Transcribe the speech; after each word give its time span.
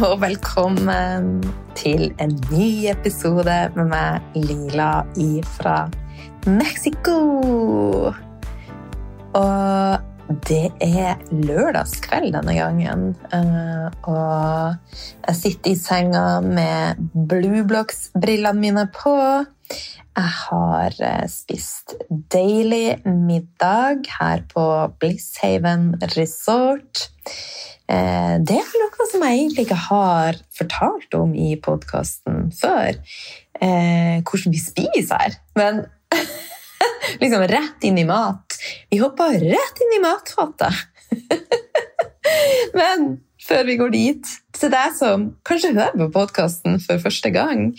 og 0.00 0.20
velkommen 0.22 1.42
til 1.76 2.06
en 2.22 2.30
ny 2.48 2.88
episode 2.88 3.56
med 3.74 3.90
meg, 3.90 4.28
Lila 4.38 5.02
fra 5.58 5.74
Mexico. 6.48 7.18
Og 9.36 10.38
det 10.48 10.70
er 10.80 11.20
lørdagskveld 11.34 12.32
denne 12.32 12.56
gangen, 12.56 13.04
eh, 13.34 13.92
og 14.08 14.96
jeg 15.26 15.36
sitter 15.36 15.74
i 15.74 15.76
senga 15.76 16.24
med 16.44 17.02
Blueblocks-brillene 17.12 18.56
mine 18.62 18.86
på. 18.96 19.16
Jeg 20.16 20.34
har 20.46 20.96
eh, 20.96 21.26
spist 21.28 21.98
deilig 22.32 23.02
middag 23.04 24.08
her 24.16 24.48
på 24.48 24.64
Blisshaven 24.96 25.92
Resort. 26.16 27.10
Eh, 27.90 28.34
det 28.46 28.58
er 28.60 28.76
noe 28.78 29.06
som 29.10 29.24
jeg 29.26 29.38
egentlig 29.40 29.64
ikke 29.66 29.80
har 29.88 30.38
fortalt 30.54 31.16
om 31.18 31.32
i 31.34 31.54
podkasten 31.58 32.50
før. 32.54 32.98
Eh, 33.60 34.20
hvordan 34.22 34.54
vi 34.54 34.60
spiser 34.62 35.16
her. 35.16 35.38
Men 35.58 35.82
liksom 37.22 37.46
rett 37.50 37.88
inn 37.88 37.98
i 37.98 38.06
mat. 38.06 38.58
Vi 38.92 39.00
hopper 39.02 39.34
rett 39.42 39.82
inn 39.82 39.96
i 39.98 40.04
matfatet. 40.04 40.86
Men 42.78 43.10
før 43.42 43.66
vi 43.66 43.76
går 43.80 43.90
dit, 43.94 44.32
til 44.54 44.70
deg 44.70 44.94
som 44.94 45.30
kanskje 45.48 45.72
hører 45.74 45.96
på 45.96 46.10
podkasten 46.14 46.76
for 46.82 47.00
første 47.02 47.32
gang 47.34 47.70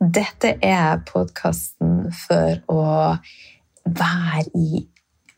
Dette 0.00 0.54
er 0.64 1.02
podkasten 1.04 2.06
for 2.22 2.62
å 2.72 2.84
være 3.84 4.46
i 4.56 4.84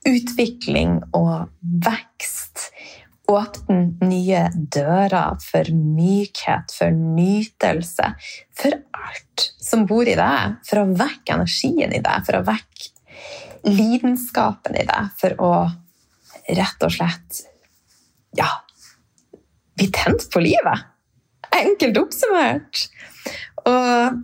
utvikling 0.07 1.01
og 1.17 1.49
vekst 1.63 2.69
åpne 3.31 4.09
nye 4.09 4.41
dører 4.55 5.39
for 5.43 5.69
mykhet, 5.73 6.73
for 6.75 6.95
nytelse, 6.95 8.13
for 8.59 8.79
alt 8.93 9.47
som 9.63 9.87
bor 9.89 10.09
i 10.09 10.17
deg, 10.19 10.59
for 10.67 10.83
å 10.83 10.89
vekke 10.91 11.37
energien 11.37 11.95
i 11.95 12.03
deg, 12.03 12.27
for 12.27 12.41
å 12.41 12.45
vekke 12.47 12.91
lidenskapen 13.69 14.77
i 14.81 14.87
deg, 14.89 15.13
for 15.21 15.39
å 15.39 15.53
rett 16.51 16.83
og 16.83 16.93
slett 16.93 17.45
ja, 18.37 18.49
bli 19.79 19.89
tent 19.95 20.27
på 20.33 20.43
livet. 20.43 20.89
Enkelt 21.53 22.01
oppsummert. 22.01 22.87
Og 23.69 24.23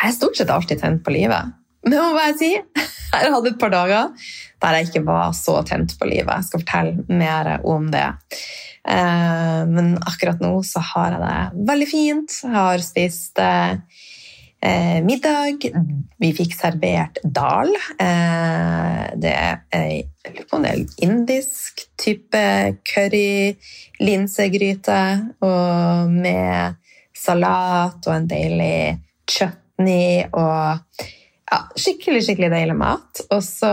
jeg 0.00 0.08
er 0.08 0.16
stort 0.16 0.38
sett 0.40 0.50
alltid 0.50 0.80
tent 0.80 1.04
på 1.04 1.12
livet. 1.14 1.59
Men 1.84 1.96
jeg 1.96 2.04
må 2.04 2.16
bare 2.16 2.36
si, 2.38 2.50
jeg 3.12 3.24
har 3.24 3.34
hatt 3.34 3.50
et 3.50 3.60
par 3.60 3.72
dager 3.72 4.30
der 4.60 4.76
jeg 4.76 4.90
ikke 4.90 5.06
var 5.08 5.32
så 5.36 5.60
tent 5.66 5.96
på 5.98 6.08
livet. 6.08 6.34
Jeg 6.36 6.48
skal 6.50 6.64
fortelle 6.64 7.20
mer 7.20 7.54
om 7.64 7.88
det. 7.92 8.08
Eh, 8.88 9.60
men 9.68 9.94
akkurat 10.08 10.40
nå 10.42 10.54
så 10.66 10.82
har 10.92 11.16
jeg 11.16 11.22
det 11.24 11.66
veldig 11.70 11.88
fint. 11.88 12.38
Jeg 12.44 12.56
har 12.56 12.84
spist 12.84 13.40
eh, 13.40 14.98
middag. 15.06 15.64
Vi 16.20 16.32
fikk 16.36 16.56
servert 16.56 17.20
dal. 17.24 17.72
Eh, 17.96 19.04
det 19.20 19.32
er 19.32 19.62
en 19.72 20.84
indisk 21.00 21.86
type 22.00 22.44
curry, 22.92 23.56
linsegryte 24.00 25.00
og 25.44 26.12
med 26.12 26.76
salat 27.16 28.04
og 28.06 28.14
en 28.14 28.28
deilig 28.28 28.98
chutney 29.28 30.24
og 30.32 31.08
ja, 31.50 31.58
skikkelig, 31.78 32.24
skikkelig 32.26 32.50
deilig 32.52 32.76
mat. 32.78 33.22
Og 33.30 33.42
så 33.44 33.72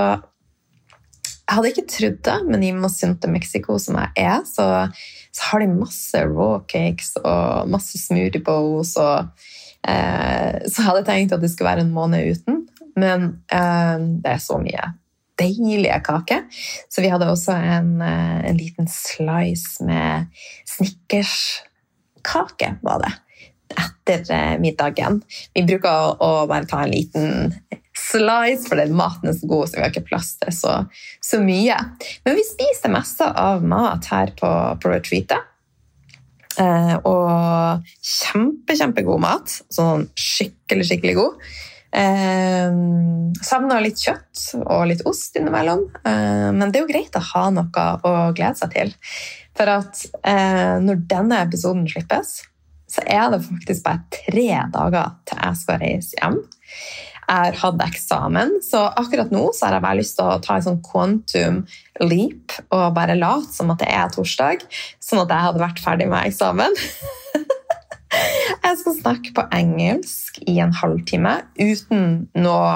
Jeg 1.47 1.55
hadde 1.55 1.69
ikke 1.71 1.87
trodd 1.87 2.17
det, 2.27 2.37
men 2.49 2.63
i 2.67 2.73
Mosunte, 2.75 3.29
Mexico, 3.31 3.77
som 3.79 3.95
jeg 3.95 4.11
er, 4.19 4.41
så, 4.43 4.91
så, 5.31 5.41
har 5.47 5.63
de 5.63 5.67
masse 5.71 6.19
raw 6.27 6.59
cakes 6.67 7.15
og 7.21 7.69
masse 7.71 7.95
smoothie 8.01 8.43
bowls. 8.43 8.97
Og, 8.99 9.31
eh, 9.87 10.59
så 10.67 10.83
jeg 10.89 11.05
tenkt 11.07 11.31
at 11.37 11.39
det 11.39 11.47
skulle 11.53 11.69
være 11.69 11.85
en 11.85 11.95
måned 11.95 12.35
uten, 12.35 12.67
men 12.99 13.39
eh, 13.47 13.95
det 14.19 14.33
er 14.33 14.41
så 14.43 14.59
mye 14.59 14.91
deilige 15.39 16.01
kaker. 16.03 16.51
Så 16.91 16.99
vi 17.05 17.13
hadde 17.13 17.31
også 17.31 17.55
en, 17.55 18.01
eh, 18.03 18.43
en 18.49 18.59
liten 18.59 18.91
slice 18.91 19.79
med 19.87 20.27
snickerskake, 20.67 22.75
var 22.83 22.99
det 23.05 23.13
etter 23.75 24.23
eh, 24.33 24.55
middagen. 24.61 25.21
Vi 25.53 25.65
bruker 25.67 26.21
å, 26.23 26.31
bare 26.49 26.69
ta 26.69 26.83
en 26.83 26.93
liten 26.93 27.53
slice, 27.97 28.67
for 28.69 28.79
den 28.79 28.95
maten 28.95 29.31
er 29.31 29.35
så 29.37 29.49
god, 29.49 29.67
så 29.67 29.79
vi 29.79 29.83
har 29.83 29.93
ikke 29.93 30.07
plass 30.07 30.35
til 30.41 30.53
så, 30.55 30.73
så 31.23 31.41
mye. 31.43 31.77
Men 32.25 32.37
vi 32.37 32.45
spiser 32.47 32.93
meste 32.93 33.27
av 33.27 33.65
mat 33.65 34.09
her 34.13 34.33
på, 34.37 34.51
på 34.81 34.93
retreatet. 34.93 35.53
Eh, 36.57 36.95
og 37.05 37.87
kjempe, 38.01 38.77
kjempegod 38.77 39.21
mat. 39.21 39.59
Sånn 39.73 40.07
skikkelig, 40.17 40.87
skikkelig 40.89 41.17
god. 41.19 41.49
Eh, 41.97 42.77
Savna 43.45 43.79
litt 43.81 44.01
kjøtt 44.01 44.43
og 44.63 44.85
litt 44.89 45.03
ost 45.09 45.37
innimellom. 45.39 45.85
Eh, 46.01 46.49
men 46.53 46.71
det 46.71 46.81
er 46.81 46.85
jo 46.85 46.91
greit 46.91 47.17
å 47.17 47.25
ha 47.33 47.47
noe 47.53 47.87
å 48.01 48.13
glede 48.37 48.57
seg 48.59 48.73
til. 48.73 48.93
For 49.57 49.73
at 49.73 50.05
eh, 50.21 50.77
når 50.83 51.01
denne 51.09 51.41
episoden 51.45 51.87
slippes, 51.89 52.39
så 52.87 53.03
er 53.03 53.29
det 53.33 53.43
faktisk 53.43 53.83
bare 53.85 54.03
tre 54.13 54.47
dager 54.73 55.13
til 55.27 55.43
jeg 55.43 55.59
skal 55.59 55.81
reise 55.83 56.17
hjem. 56.17 56.39
Jeg 57.27 57.35
har 57.35 57.57
hatt 57.59 57.81
eksamen, 57.83 58.53
så 58.63 58.85
akkurat 58.95 59.33
nå 59.35 59.49
så 59.51 59.67
har 59.67 59.75
jeg 59.75 59.83
bare 59.83 59.99
lyst 59.99 60.15
til 60.15 60.29
å 60.31 60.39
ta 60.43 60.55
en 60.55 60.63
sånn 60.63 60.79
quantum 60.85 61.57
leap 61.99 62.55
og 62.71 62.85
bare 62.95 63.17
late 63.19 63.51
som 63.51 63.73
at 63.73 63.81
det 63.83 63.89
er 63.91 64.13
torsdag, 64.13 64.63
sånn 65.03 65.25
at 65.25 65.33
jeg 65.33 65.45
hadde 65.49 65.63
vært 65.65 65.81
ferdig 65.83 66.07
med 66.07 66.29
eksamen. 66.29 66.77
jeg 68.65 68.79
skal 68.79 68.95
snakke 69.01 69.33
på 69.35 69.43
engelsk 69.57 70.39
i 70.47 70.55
en 70.63 70.71
halvtime 70.79 71.33
uten 71.59 72.05
noe 72.39 72.69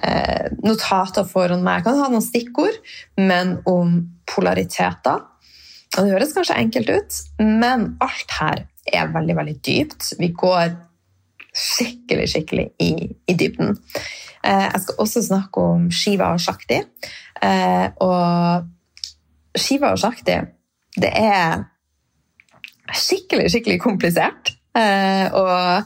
eh, 0.00 0.48
notater 0.64 1.28
foran 1.28 1.60
meg. 1.66 1.82
Jeg 1.82 1.88
kan 1.90 2.00
ha 2.00 2.08
noen 2.14 2.24
stikkord, 2.24 2.80
men 3.20 3.58
om 3.68 3.98
polariteter. 4.24 5.20
Og 5.96 6.00
det 6.00 6.16
høres 6.16 6.32
kanskje 6.36 6.56
enkelt 6.64 6.94
ut, 6.96 7.20
men 7.44 7.90
alt 8.04 8.38
her 8.40 8.64
er 8.92 9.12
veldig, 9.14 9.36
veldig 9.36 9.56
dypt. 9.66 10.12
Vi 10.20 10.30
går 10.36 10.74
skikkelig, 11.56 12.28
skikkelig 12.30 12.66
i, 12.82 12.92
i 13.28 13.34
dybden. 13.38 13.76
Eh, 14.46 14.66
jeg 14.72 14.82
skal 14.84 15.00
også 15.02 15.22
snakke 15.26 15.64
om 15.72 15.88
Shiva 15.90 16.32
og 16.34 16.42
Shakti. 16.42 16.82
Eh, 17.42 17.86
og 18.04 19.58
Shiva 19.58 19.94
og 19.94 20.00
Shakti, 20.00 20.36
det 20.96 21.12
er 21.12 21.64
skikkelig, 22.94 23.48
skikkelig 23.54 23.80
komplisert. 23.82 24.54
Eh, 24.76 25.32
og 25.32 25.84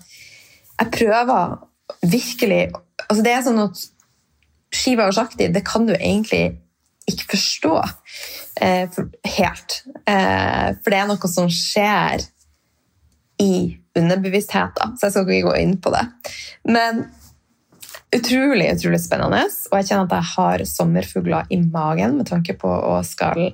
jeg 0.81 0.95
prøver 0.99 1.67
virkelig 2.03 2.71
Altså, 3.11 3.23
det 3.25 3.31
er 3.33 3.41
sånn 3.43 3.59
at 3.59 3.79
Shiva 4.77 5.09
og 5.09 5.15
Shakti, 5.17 5.49
det 5.51 5.65
kan 5.67 5.87
du 5.89 5.95
egentlig 5.97 6.61
ikke 7.11 7.33
forstå 7.33 7.73
helt. 8.61 9.77
for 10.05 10.93
det 10.93 10.99
er 11.01 11.09
noe 11.09 11.31
som 11.33 11.49
skjer 11.51 12.23
i 13.41 13.79
underbevisstheten, 13.99 14.97
så 14.97 15.09
jeg 15.09 15.15
skal 15.15 15.33
ikke 15.33 15.51
gå 15.51 15.57
inn 15.63 15.79
på 15.83 15.93
det. 15.95 16.05
Men 16.71 17.05
utrolig, 18.15 18.69
utrolig 18.75 19.01
spennende, 19.03 19.45
og 19.71 19.79
jeg 19.79 19.89
kjenner 19.89 20.09
at 20.09 20.17
jeg 20.17 20.31
har 20.35 20.67
sommerfugler 20.69 21.51
i 21.55 21.61
magen 21.63 22.19
med 22.19 22.29
tanke 22.31 22.57
på 22.59 22.69
å 22.71 22.99
skal 23.07 23.53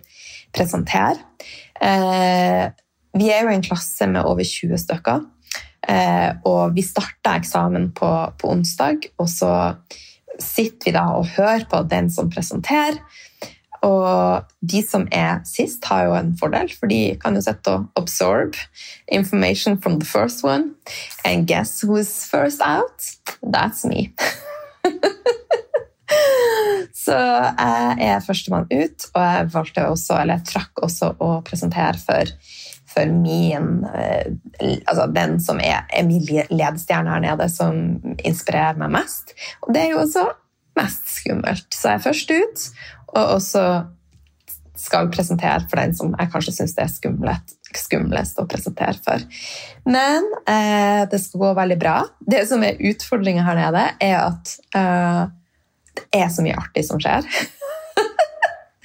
presentere. 0.57 1.21
Eh, 1.81 2.65
vi 3.17 3.31
er 3.33 3.45
jo 3.45 3.53
en 3.53 3.65
klasse 3.65 4.09
med 4.09 4.25
over 4.29 4.45
20 4.45 4.81
stykker, 4.81 5.25
eh, 5.89 6.31
og 6.49 6.77
vi 6.77 6.85
starta 6.85 7.37
eksamen 7.41 7.91
på, 7.97 8.11
på 8.41 8.53
onsdag, 8.53 9.09
og 9.21 9.31
så 9.33 9.53
sitter 10.43 10.91
vi 10.91 10.97
da 10.97 11.07
og 11.17 11.31
hører 11.37 11.65
på 11.71 11.81
den 11.89 12.11
som 12.13 12.29
presenterer. 12.33 12.99
Og 13.85 14.47
de 14.61 14.83
som 14.87 15.07
er 15.13 15.41
sist, 15.49 15.85
har 15.85 16.07
jo 16.07 16.17
en 16.17 16.33
fordel, 16.39 16.71
for 16.73 16.87
de 16.91 17.17
kan 17.21 17.37
jo 17.37 17.43
sette 17.45 17.73
og 17.73 17.87
absorb 18.01 18.57
information 19.13 19.79
from 19.81 19.99
the 20.01 20.07
first 20.09 20.45
one. 20.45 20.75
And 21.25 21.47
guess 21.47 21.85
who's 21.85 22.25
first 22.27 22.61
out? 22.61 23.11
That's 23.43 23.85
me. 23.85 24.13
Så 27.07 27.17
jeg 27.17 27.97
er 28.03 28.23
førstemann 28.25 28.67
ut, 28.71 29.05
og 29.15 29.23
jeg 29.23 29.51
valgte 29.53 29.85
også, 29.87 30.17
eller 30.21 30.41
jeg 30.41 30.49
trakk 30.49 30.83
også 30.83 31.13
å 31.23 31.29
presentere 31.47 31.99
for, 32.03 32.33
for 32.91 33.13
min 33.13 33.85
eh, 33.93 34.33
Altså 34.87 35.07
den 35.15 35.37
som 35.43 35.61
er, 35.63 35.85
er 35.93 36.07
min 36.09 36.25
ledestjerne 36.27 37.13
her 37.13 37.23
nede, 37.23 37.47
som 37.53 37.99
inspirerer 38.25 38.79
meg 38.81 38.95
mest. 38.97 39.37
Og 39.63 39.75
det 39.75 39.85
er 39.85 39.95
jo 39.95 40.03
også 40.03 40.25
mest 40.79 41.13
skummelt. 41.19 41.69
Så 41.75 41.93
jeg 41.93 42.01
er 42.01 42.07
først 42.07 42.33
ut, 42.33 42.65
og 43.15 43.37
også 43.39 43.67
skal 44.77 45.11
presentere 45.13 45.65
for 45.71 45.81
den 45.81 45.95
som 45.97 46.13
jeg 46.19 46.31
kanskje 46.33 46.55
syns 46.59 46.77
er 46.79 46.91
skumlest, 46.93 47.57
skumlest, 47.77 48.39
å 48.41 48.49
presentere 48.49 49.01
for. 49.05 49.25
Men 49.89 50.27
eh, 50.49 51.03
det 51.11 51.21
skal 51.23 51.43
gå 51.43 51.53
veldig 51.59 51.79
bra. 51.81 51.97
Det 52.21 52.45
som 52.49 52.65
er 52.65 52.81
utfordringa 52.93 53.45
her 53.47 53.61
nede, 53.61 53.85
er 54.05 54.17
at 54.21 54.57
eh, 54.77 55.23
det 55.97 56.21
er 56.21 56.33
så 56.33 56.45
mye 56.45 56.59
artig 56.61 56.85
som 56.89 57.01
skjer. 57.03 57.27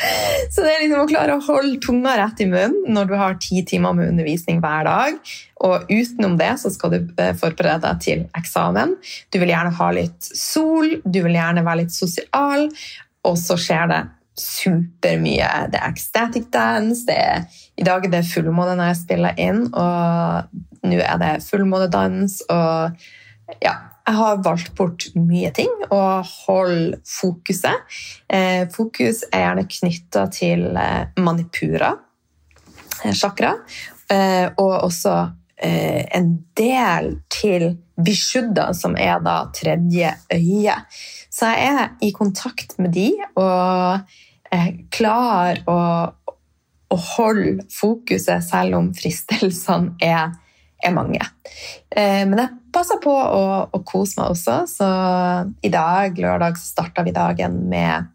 Så 0.54 0.64
det 0.64 0.72
er 0.72 0.84
liksom 0.84 1.04
å 1.04 1.10
klare 1.10 1.36
å 1.36 1.44
holde 1.46 1.80
tunga 1.84 2.16
rett 2.20 2.42
i 2.44 2.48
munnen 2.50 2.94
når 2.96 3.10
du 3.10 3.16
har 3.20 3.38
ti 3.42 3.62
timer 3.68 3.96
med 3.98 4.12
undervisning 4.12 4.62
hver 4.64 4.88
dag. 4.88 5.20
Og 5.66 5.92
utenom 5.92 6.38
det 6.40 6.54
så 6.62 6.72
skal 6.74 6.96
du 6.96 6.98
eh, 7.22 7.36
forberede 7.38 7.86
deg 7.86 8.02
til 8.06 8.24
eksamen. 8.38 8.96
Du 9.32 9.40
vil 9.42 9.54
gjerne 9.54 9.76
ha 9.78 9.92
litt 9.96 10.32
sol, 10.32 10.98
du 11.06 11.22
vil 11.22 11.38
gjerne 11.38 11.66
være 11.68 11.84
litt 11.84 11.96
sosial, 11.96 12.68
og 13.28 13.38
så 13.40 13.58
skjer 13.60 13.92
det 13.92 14.02
supermye. 14.42 15.50
Det 15.72 15.80
er 15.80 15.92
ecstatic 15.92 16.50
dance, 16.54 17.06
det 17.08 17.18
er, 17.20 17.48
i 17.78 17.86
dag 17.86 18.06
er 18.06 18.14
det 18.14 18.26
fullmåne 18.30 18.78
når 18.80 18.94
jeg 18.94 19.02
spiller 19.04 19.42
inn, 19.42 19.66
og 19.70 20.88
nå 20.88 21.02
er 21.04 21.22
det 21.22 21.34
fullmånedans. 21.46 22.42
Og 22.50 23.60
ja, 23.62 23.76
jeg 24.02 24.18
har 24.18 24.40
valgt 24.44 24.74
bort 24.78 25.06
mye 25.16 25.52
ting 25.56 25.72
og 25.90 26.26
holder 26.26 26.98
fokuset. 27.08 27.84
Eh, 28.32 28.66
fokus 28.74 29.24
er 29.30 29.46
gjerne 29.46 29.68
knytta 29.70 30.26
til 30.34 30.66
eh, 30.80 31.12
manipura, 31.22 31.94
eh, 33.04 33.14
chakra, 33.14 33.56
og 34.60 34.74
også 34.84 35.14
en 35.64 36.32
del 36.58 37.06
til 37.32 37.64
vishuddha, 38.04 38.74
som 38.76 38.98
er 39.00 39.22
da 39.24 39.38
tredje 39.56 40.10
øye. 40.34 40.74
Så 41.32 41.48
jeg 41.54 41.70
er 41.70 41.94
i 42.04 42.10
kontakt 42.12 42.74
med 42.82 42.92
de 42.98 43.06
og 43.40 44.02
klar 44.92 45.62
å, 45.72 45.78
å 46.92 46.98
holde 47.14 47.70
fokuset 47.72 48.44
selv 48.44 48.82
om 48.82 48.90
fristelsene 48.98 49.96
er, 50.04 50.34
er 50.84 50.98
mange. 50.98 51.24
Men 51.96 52.36
jeg 52.42 52.61
passer 52.74 53.00
på 53.04 53.14
å, 53.14 53.46
å, 53.68 53.82
kose 53.88 54.20
meg 54.20 54.34
også, 54.34 54.62
så 54.70 54.90
i 55.64 55.72
dag, 55.74 56.18
lørdag, 56.18 56.60
så 56.60 56.76
starta 56.76 57.06
vi 57.08 57.14
dagen 57.16 57.58
med 57.72 58.12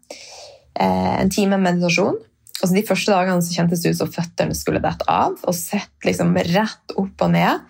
eh, 0.79 1.13
en 1.21 1.31
time 1.33 1.59
meditasjon. 1.61 2.17
Altså 2.57 2.73
de 2.73 2.85
første 2.87 3.13
dagene 3.13 3.45
så 3.45 3.53
kjentes 3.53 3.83
det 3.83 3.93
ut 3.93 3.99
som 3.99 4.11
føttene 4.13 4.57
skulle 4.57 4.81
dette 4.83 5.05
av, 5.11 5.37
og 5.43 5.55
sett 5.55 6.07
liksom 6.07 6.33
rett 6.49 6.97
opp 6.97 7.27
og 7.27 7.33
ned 7.35 7.61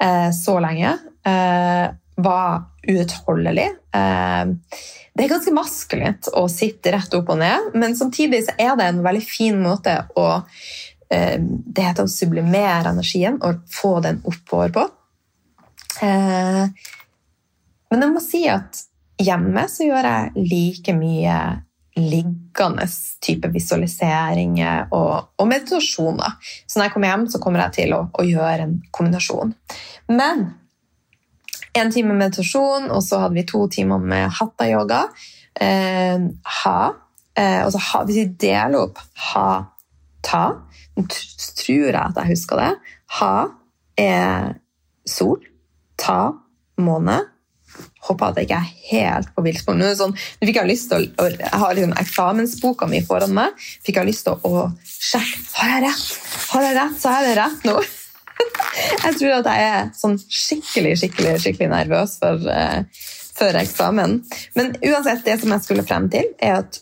eh, 0.00 0.30
så 0.34 0.58
lenge. 0.62 0.96
var 2.16 2.50
uutholdelig. 2.86 3.70
Det 5.16 5.24
er 5.24 5.30
ganske 5.32 5.52
maskulint 5.56 6.28
å 6.36 6.44
sitte 6.52 6.92
rett 6.92 7.14
opp 7.16 7.30
og 7.32 7.38
ned, 7.40 7.70
men 7.78 7.96
samtidig 7.96 8.42
er 8.60 8.74
det 8.76 8.90
en 8.90 9.00
veldig 9.04 9.22
fin 9.24 9.56
måte 9.62 9.94
å 10.12 10.26
eh, 11.08 11.38
det 11.40 11.86
heter 11.86 12.04
å 12.04 12.12
sublimere 12.12 12.92
energien 12.92 13.38
og 13.40 13.62
få 13.72 13.94
den 14.04 14.20
oppover 14.28 14.74
på. 14.74 14.84
Eh, 16.02 16.64
men 17.90 18.04
jeg 18.04 18.12
må 18.12 18.22
si 18.22 18.42
at 18.50 18.82
hjemme 19.22 19.64
så 19.70 19.86
gjør 19.86 20.08
jeg 20.10 20.48
like 20.50 20.96
mye 20.96 21.38
liggende 21.96 22.84
type 23.24 23.48
visualiseringer 23.54 24.90
og, 24.92 25.30
og 25.40 25.48
meditasjoner. 25.48 26.36
Så 26.66 26.76
når 26.76 26.88
jeg 26.88 26.94
kommer 26.96 27.12
hjem, 27.12 27.24
så 27.32 27.40
kommer 27.40 27.64
jeg 27.64 27.76
til 27.78 27.96
å, 27.96 28.02
å 28.12 28.26
gjøre 28.26 28.66
en 28.66 28.76
kombinasjon. 28.92 29.54
Men 30.12 30.44
en 31.76 31.92
time 31.92 32.16
meditasjon, 32.16 32.90
og 32.92 33.00
så 33.04 33.22
hadde 33.22 33.38
vi 33.38 33.46
to 33.48 33.62
timer 33.72 34.04
med 34.12 34.28
hatta-yoga. 34.36 35.06
Eh, 35.60 36.28
ha. 36.60 36.78
Eh, 37.36 37.62
og 37.64 37.80
ha, 37.88 38.04
Hvis 38.04 38.20
vi 38.20 38.28
deler 38.44 38.86
opp 38.86 39.00
ha-ta 39.30 40.44
tror 40.96 41.90
jeg 41.90 42.00
at 42.00 42.16
jeg 42.20 42.32
husker 42.32 42.60
det. 42.60 42.70
Ha 43.20 43.34
er 44.00 44.56
sol. 45.08 45.40
Ta 46.00 46.20
måne. 46.82 47.22
Håper 48.06 48.30
at 48.30 48.38
jeg 48.38 48.46
ikke 48.46 48.58
er 48.60 48.70
helt 48.90 49.32
på 49.34 49.44
villspor. 49.44 49.76
Nå, 49.76 49.90
sånn, 49.98 50.14
nå 50.14 50.48
fikk 50.48 50.60
jeg 50.60 50.70
lyst 50.70 50.88
til 50.92 51.08
å, 51.18 51.26
Jeg 51.28 51.60
har 51.60 51.76
liksom 51.76 51.96
eksamensboka 52.00 52.88
mi 52.90 53.02
foran 53.04 53.34
meg. 53.36 53.56
Fikk 53.86 54.00
jeg 54.00 54.10
lyst 54.12 54.26
til 54.28 54.38
å, 54.46 54.68
sjekke 54.86 55.42
har 55.58 55.74
jeg 55.74 55.84
rett. 55.88 56.06
Har 56.52 56.66
jeg 56.66 56.76
rett, 56.78 56.98
så 57.02 57.12
er 57.12 57.26
det 57.26 57.36
rett 57.40 57.68
nå. 57.68 57.76
Jeg 59.06 59.16
tror 59.16 59.30
at 59.38 59.46
jeg 59.48 59.68
er 59.72 59.86
sånn 59.96 60.16
skikkelig 60.20 60.90
skikkelig, 61.00 61.30
skikkelig 61.40 61.68
nervøs 61.72 62.18
for, 62.20 62.42
uh, 62.52 63.06
for 63.32 63.56
eksamen. 63.56 64.18
Men 64.58 64.74
uansett, 64.84 65.22
det 65.24 65.38
som 65.40 65.54
jeg 65.54 65.64
skulle 65.64 65.84
frem 65.86 66.10
til, 66.12 66.28
er 66.36 66.58
at 66.58 66.76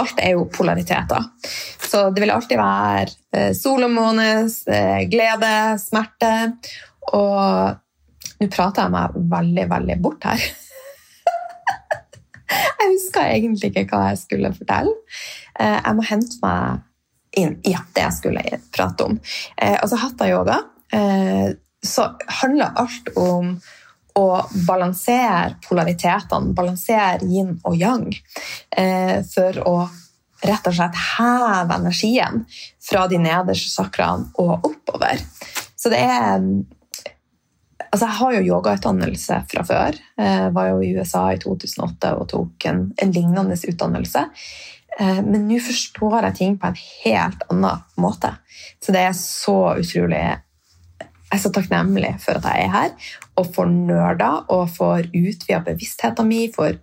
alt 0.00 0.16
er 0.24 0.32
jo 0.32 0.46
polariteter. 0.52 1.28
Så 1.84 2.06
det 2.16 2.24
vil 2.24 2.32
alltid 2.32 2.56
være 2.56 3.12
uh, 3.36 3.52
sol 3.58 3.84
og 3.84 3.92
måne, 3.92 4.30
uh, 4.48 5.02
glede, 5.12 5.52
smerte. 5.82 6.32
Og 7.12 7.76
nå 8.40 8.48
prater 8.52 8.86
jeg 8.86 8.94
meg 8.94 9.16
veldig, 9.32 9.66
veldig 9.70 9.96
bort 10.04 10.26
her. 10.28 10.42
jeg 12.80 12.90
husker 12.90 13.30
egentlig 13.30 13.72
ikke 13.72 13.86
hva 13.92 14.10
jeg 14.10 14.20
skulle 14.24 14.52
fortelle. 14.56 14.94
Jeg 15.56 15.96
må 15.96 16.04
hente 16.04 16.36
meg 16.42 16.84
inn 17.36 17.56
i 17.64 17.74
det 17.94 18.04
jeg 18.04 18.16
skulle 18.16 18.60
prate 18.74 19.06
om. 19.06 19.18
Eh, 19.56 19.76
altså 19.76 19.98
Hatta-yoga 20.00 20.60
eh, 20.92 21.52
så 21.86 22.08
handler 22.40 22.78
alt 22.80 23.10
om 23.20 23.52
å 24.16 24.26
balansere 24.66 25.58
polaritetene, 25.66 26.54
balansere 26.56 27.26
yin 27.28 27.52
og 27.68 27.76
yang, 27.76 28.08
eh, 28.72 29.20
for 29.28 29.60
å 29.68 29.76
rett 30.46 30.68
og 30.68 30.76
slett 30.76 30.96
heve 31.18 31.76
energien 31.76 32.44
fra 32.88 33.04
de 33.10 33.20
nederste 33.20 33.72
sakraene 33.72 34.30
og 34.40 34.64
oppover. 34.70 35.20
Så 35.76 35.92
det 35.92 36.00
er 36.00 36.40
Altså, 37.96 38.10
jeg 38.10 38.18
har 38.18 38.32
jo 38.34 38.48
yogautdannelse 38.52 39.36
fra 39.48 39.62
før. 39.64 39.96
Jeg 40.20 40.48
var 40.52 40.66
jo 40.68 40.80
i 40.84 40.90
USA 40.98 41.30
i 41.32 41.38
2008 41.40 42.10
og 42.12 42.26
tok 42.28 42.66
en, 42.68 42.82
en 43.00 43.12
lignende 43.14 43.56
utdannelse. 43.56 44.26
Eh, 45.00 45.20
men 45.24 45.46
nå 45.48 45.56
forstår 45.64 46.26
jeg 46.26 46.36
ting 46.36 46.58
på 46.60 46.68
en 46.68 46.76
helt 46.80 47.46
annen 47.48 47.86
måte. 48.00 48.34
Så 48.84 48.92
det 48.92 49.06
er 49.06 49.16
så 49.16 49.56
utrolig 49.80 50.20
Jeg 50.20 51.40
er 51.40 51.40
så 51.40 51.50
takknemlig 51.56 52.12
for 52.20 52.36
at 52.36 52.44
jeg 52.52 52.66
er 52.66 52.74
her 52.74 53.08
og 53.40 53.48
får 53.56 53.72
nerder 53.72 54.44
og 54.52 54.68
får 54.76 55.08
utvida 55.10 55.62
bevisstheten 55.64 56.28
min. 56.28 56.52
Får 56.52 56.76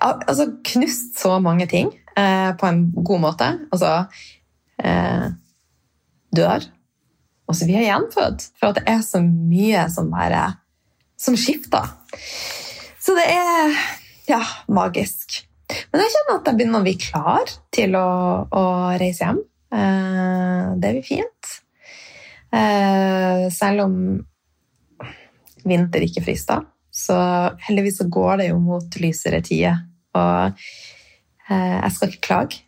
altså, 0.00 0.48
knust 0.72 1.20
så 1.20 1.36
mange 1.38 1.68
ting 1.68 1.92
eh, 2.16 2.50
på 2.56 2.72
en 2.72 2.86
god 2.96 3.26
måte. 3.28 3.52
Altså 3.68 3.92
eh, 4.80 5.28
Dør. 6.34 6.66
Og 7.48 7.56
så 7.56 7.66
blir 7.68 7.80
jeg 7.80 7.90
gjenfødt. 7.90 8.46
For 8.60 8.76
det 8.76 8.84
er 8.90 9.02
så 9.04 9.20
mye 9.24 9.86
som 9.92 10.12
bare 10.12 10.46
Som 11.20 11.36
skifter. 11.38 11.86
Så 13.00 13.14
det 13.16 13.24
er 13.30 13.74
ja, 14.28 14.40
magisk. 14.72 15.42
Men 15.92 16.02
jeg 16.02 16.12
kjenner 16.14 16.38
at 16.38 16.48
jeg 16.48 16.58
begynner 16.58 16.82
å 16.82 16.86
bli 16.86 16.94
klar 17.00 17.52
til 17.74 17.96
å, 17.98 18.08
å 18.48 18.64
reise 19.00 19.26
hjem. 19.26 19.40
Eh, 19.74 20.66
det 20.80 20.92
blir 20.96 21.06
fint. 21.06 21.54
Eh, 22.54 23.46
selv 23.54 23.86
om 23.86 23.96
vinter 25.64 26.04
ikke 26.04 26.24
frister, 26.26 26.66
så 26.94 27.16
heldigvis 27.66 28.02
så 28.02 28.08
går 28.12 28.42
det 28.42 28.50
jo 28.50 28.60
mot 28.62 29.00
lysere 29.00 29.40
tider. 29.44 29.80
Og 30.14 30.60
eh, 31.48 31.76
jeg 31.80 31.94
skal 31.96 32.12
ikke 32.12 32.26
klage. 32.28 32.62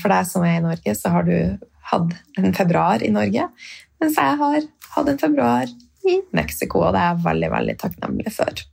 For 0.00 0.10
deg 0.12 0.30
som 0.30 0.46
er 0.46 0.58
i 0.58 0.64
Norge, 0.64 0.96
så 0.98 1.12
har 1.14 1.28
du 1.28 1.36
hatt 1.90 2.14
en 2.40 2.54
februar 2.56 3.04
i 3.04 3.12
Norge, 3.12 3.50
mens 4.02 4.18
jeg 4.20 4.38
har 4.40 4.68
hatt 4.94 5.10
en 5.10 5.20
februar 5.20 5.70
i 6.04 6.18
Mexico, 6.36 6.84
og 6.84 6.94
det 6.94 7.00
er 7.00 7.12
jeg 7.12 7.24
veldig, 7.24 7.50
veldig 7.54 7.76
takknemlig 7.80 8.32
for. 8.34 8.64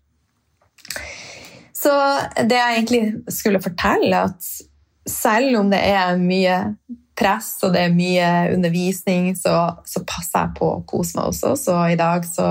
Så 1.81 1.93
det 2.45 2.57
jeg 2.57 2.77
egentlig 2.77 3.33
skulle 3.33 3.61
fortelle, 3.63 4.25
at 4.27 4.49
selv 5.09 5.61
om 5.61 5.71
det 5.71 5.79
er 5.81 6.19
mye 6.21 6.57
press 7.17 7.55
og 7.65 7.73
det 7.75 7.85
er 7.85 7.95
mye 7.95 8.27
undervisning, 8.53 9.31
så, 9.37 9.55
så 9.87 10.03
passer 10.07 10.45
jeg 10.45 10.55
på 10.59 10.69
å 10.75 10.83
kose 10.89 11.17
meg 11.17 11.31
også. 11.31 11.55
Så 11.59 11.77
i 11.93 11.97
dag 11.99 12.25
så 12.27 12.47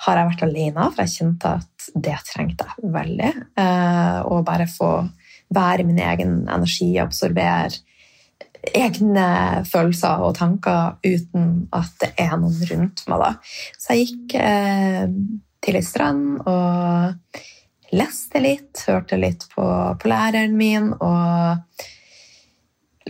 har 0.00 0.16
jeg 0.16 0.30
vært 0.30 0.46
alene, 0.46 0.88
for 0.88 1.04
jeg 1.04 1.16
kjente 1.18 1.54
at 1.60 1.90
det 2.06 2.16
trengte 2.30 2.68
jeg 2.70 2.92
veldig. 2.94 3.30
Eh, 3.60 4.18
å 4.24 4.40
bare 4.46 4.68
få 4.70 4.90
være 5.52 5.82
i 5.82 5.88
min 5.88 6.00
egen 6.00 6.34
energi, 6.48 6.94
absorbere 7.02 7.74
egne 8.76 9.28
følelser 9.68 10.24
og 10.24 10.34
tanker 10.38 10.98
uten 11.04 11.68
at 11.76 11.92
det 12.02 12.10
er 12.20 12.34
noen 12.40 12.58
rundt 12.72 13.04
meg. 13.10 13.22
Da. 13.22 13.30
Så 13.80 13.96
jeg 13.96 14.10
gikk 14.10 14.36
eh, 14.40 15.06
til 15.64 15.78
ei 15.78 15.84
strand 15.84 16.42
og 16.48 17.40
leste 17.96 18.42
litt, 18.42 18.84
hørte 18.86 19.18
litt 19.18 19.48
på, 19.54 19.64
på 19.98 20.10
læreren 20.10 20.54
min 20.58 20.92
og 20.94 21.88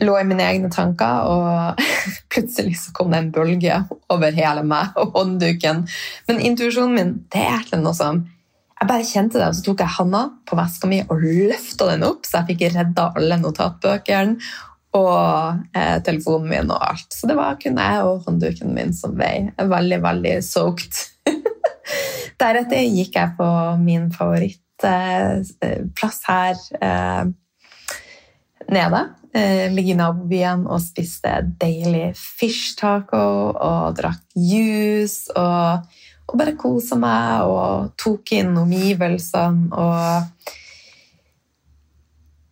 lå 0.00 0.14
i 0.16 0.24
mine 0.24 0.46
egne 0.46 0.70
tanker, 0.72 1.28
og 1.28 1.80
plutselig 2.32 2.78
så 2.80 2.94
kom 2.96 3.10
det 3.12 3.20
en 3.20 3.32
bølge 3.34 3.82
over 4.12 4.36
hele 4.36 4.64
meg 4.64 4.96
og 5.00 5.16
håndduken. 5.18 5.84
Men 6.30 6.44
intuisjonen 6.46 6.96
min 6.96 7.16
det 7.32 7.42
er 7.42 7.58
egentlig 7.58 7.82
noe 7.84 7.96
som 7.96 8.26
Jeg 8.80 8.88
bare 8.88 9.04
kjente 9.04 9.36
det, 9.36 9.44
og 9.44 9.56
så 9.58 9.64
tok 9.66 9.82
jeg 9.82 9.92
handa 9.92 10.20
på 10.48 10.56
veska 10.56 10.88
mi 10.88 11.02
og 11.02 11.18
løfta 11.20 11.90
den 11.90 12.06
opp, 12.06 12.24
så 12.24 12.38
jeg 12.38 12.54
fikk 12.54 12.62
redda 12.78 13.10
alle 13.18 13.36
notatbøkene 13.42 14.38
og 14.96 15.76
eh, 15.76 15.98
telefonen 16.06 16.48
min 16.50 16.72
og 16.72 16.82
alt. 16.88 17.12
Så 17.14 17.28
det 17.30 17.36
var 17.38 17.60
kun 17.60 17.78
jeg 17.78 18.06
og 18.06 18.24
håndduken 18.26 18.74
min 18.74 18.94
som 18.96 19.14
ble 19.18 19.52
veldig, 19.58 20.00
veldig 20.02 20.34
soaked. 20.44 21.04
Deretter 22.40 22.82
gikk 22.86 23.18
jeg 23.18 23.36
på 23.38 23.52
min 23.84 24.10
favoritt 24.14 24.62
Eh, 24.84 25.42
plass 25.94 26.22
her 26.26 26.56
eh, 26.80 27.24
nede. 28.68 29.08
Eh, 29.34 29.72
ligge 29.72 29.92
i 29.92 29.98
nabobyen 29.98 30.66
og 30.66 30.82
spiste 30.82 31.36
deilig 31.60 32.10
fish 32.18 32.74
taco 32.78 33.20
og 33.52 33.94
drakk 33.98 34.24
juice 34.34 35.30
og, 35.38 35.86
og 36.26 36.40
bare 36.40 36.56
kosa 36.58 36.98
meg 36.98 37.46
og 37.46 37.92
tok 38.00 38.32
inn 38.34 38.56
omgivelsene 38.58 39.70
og 39.70 40.50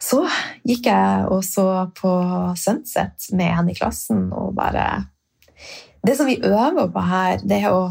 så 0.09 0.23
gikk 0.67 0.89
jeg 0.89 1.27
og 1.29 1.43
så 1.45 1.67
på 1.97 2.11
Sunset 2.57 3.29
med 3.37 3.53
henne 3.53 3.75
i 3.75 3.79
klassen 3.79 4.29
og 4.33 4.55
bare 4.57 4.87
Det 6.07 6.15
som 6.17 6.29
vi 6.31 6.39
øver 6.39 6.89
på 6.95 7.03
her, 7.03 7.43
det 7.43 7.59
er 7.65 7.75
å, 7.75 7.83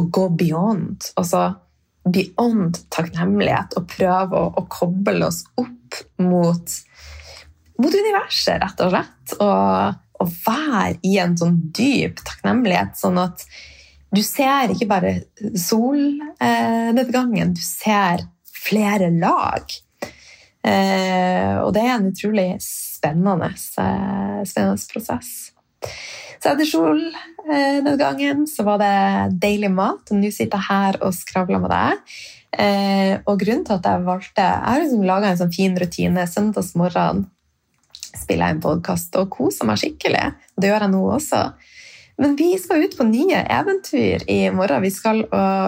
å 0.00 0.02
gå 0.02 0.28
beyond. 0.40 1.04
Altså 1.20 1.50
beyond 2.06 2.80
takknemlighet 2.94 3.76
og 3.78 3.88
prøve 3.90 4.40
å, 4.40 4.48
å 4.56 4.64
koble 4.72 5.26
oss 5.28 5.42
opp 5.60 6.00
mot, 6.22 6.76
mot 7.76 7.94
universet, 8.00 8.58
rett 8.62 8.82
og 8.82 8.92
slett. 8.94 9.36
Og, 9.36 10.00
og 10.24 10.32
være 10.46 10.96
i 11.06 11.16
en 11.22 11.36
sånn 11.38 11.58
dyp 11.76 12.24
takknemlighet, 12.24 12.96
sånn 12.98 13.20
at 13.20 13.44
du 14.16 14.22
ser 14.24 14.72
ikke 14.72 14.88
bare 14.88 15.12
solnedgangen, 15.60 17.52
du 17.52 17.62
ser 17.62 18.24
flere 18.56 19.10
lag. 19.12 19.76
Eh, 20.66 21.56
og 21.62 21.72
det 21.76 21.84
er 21.84 21.94
en 21.94 22.08
utrolig 22.10 22.48
spennende, 22.64 23.52
eh, 23.54 24.40
spennende 24.48 24.88
prosess. 24.92 25.52
Så 26.42 26.52
etter 26.52 26.68
solnedgangen 26.68 28.46
så 28.50 28.64
var 28.66 28.80
det 28.82 29.38
deilig 29.42 29.70
mat, 29.72 30.10
og 30.10 30.18
nå 30.18 30.32
sitter 30.34 30.58
jeg 30.58 30.68
her 30.68 30.98
og 31.02 31.14
skravler 31.16 31.62
med 31.62 31.72
deg. 31.72 32.18
Eh, 32.56 33.14
og 33.26 33.38
grunnen 33.40 33.64
til 33.66 33.76
at 33.76 33.84
jeg 33.84 34.04
valgte 34.06 34.40
Jeg 34.40 34.64
har 34.64 34.78
liksom 34.80 35.02
laga 35.04 35.28
en 35.28 35.40
sånn 35.40 35.52
fin 35.52 35.74
rutine. 35.76 36.26
Søndagsmorgen 36.30 37.26
spiller 38.16 38.46
jeg 38.46 38.56
en 38.56 38.62
podkast 38.64 39.16
og 39.20 39.30
koser 39.34 39.68
meg 39.68 39.80
skikkelig. 39.82 40.30
Det 40.56 40.70
gjør 40.70 40.86
jeg 40.86 40.94
nå 40.94 41.02
også. 41.18 41.42
Men 42.16 42.36
vi 42.36 42.54
skal 42.58 42.86
ut 42.86 42.94
på 42.96 43.04
nye 43.04 43.42
eventyr 43.52 44.22
i 44.30 44.38
morgen. 44.50 44.80
Vi 44.86 44.90
skal 44.90 45.20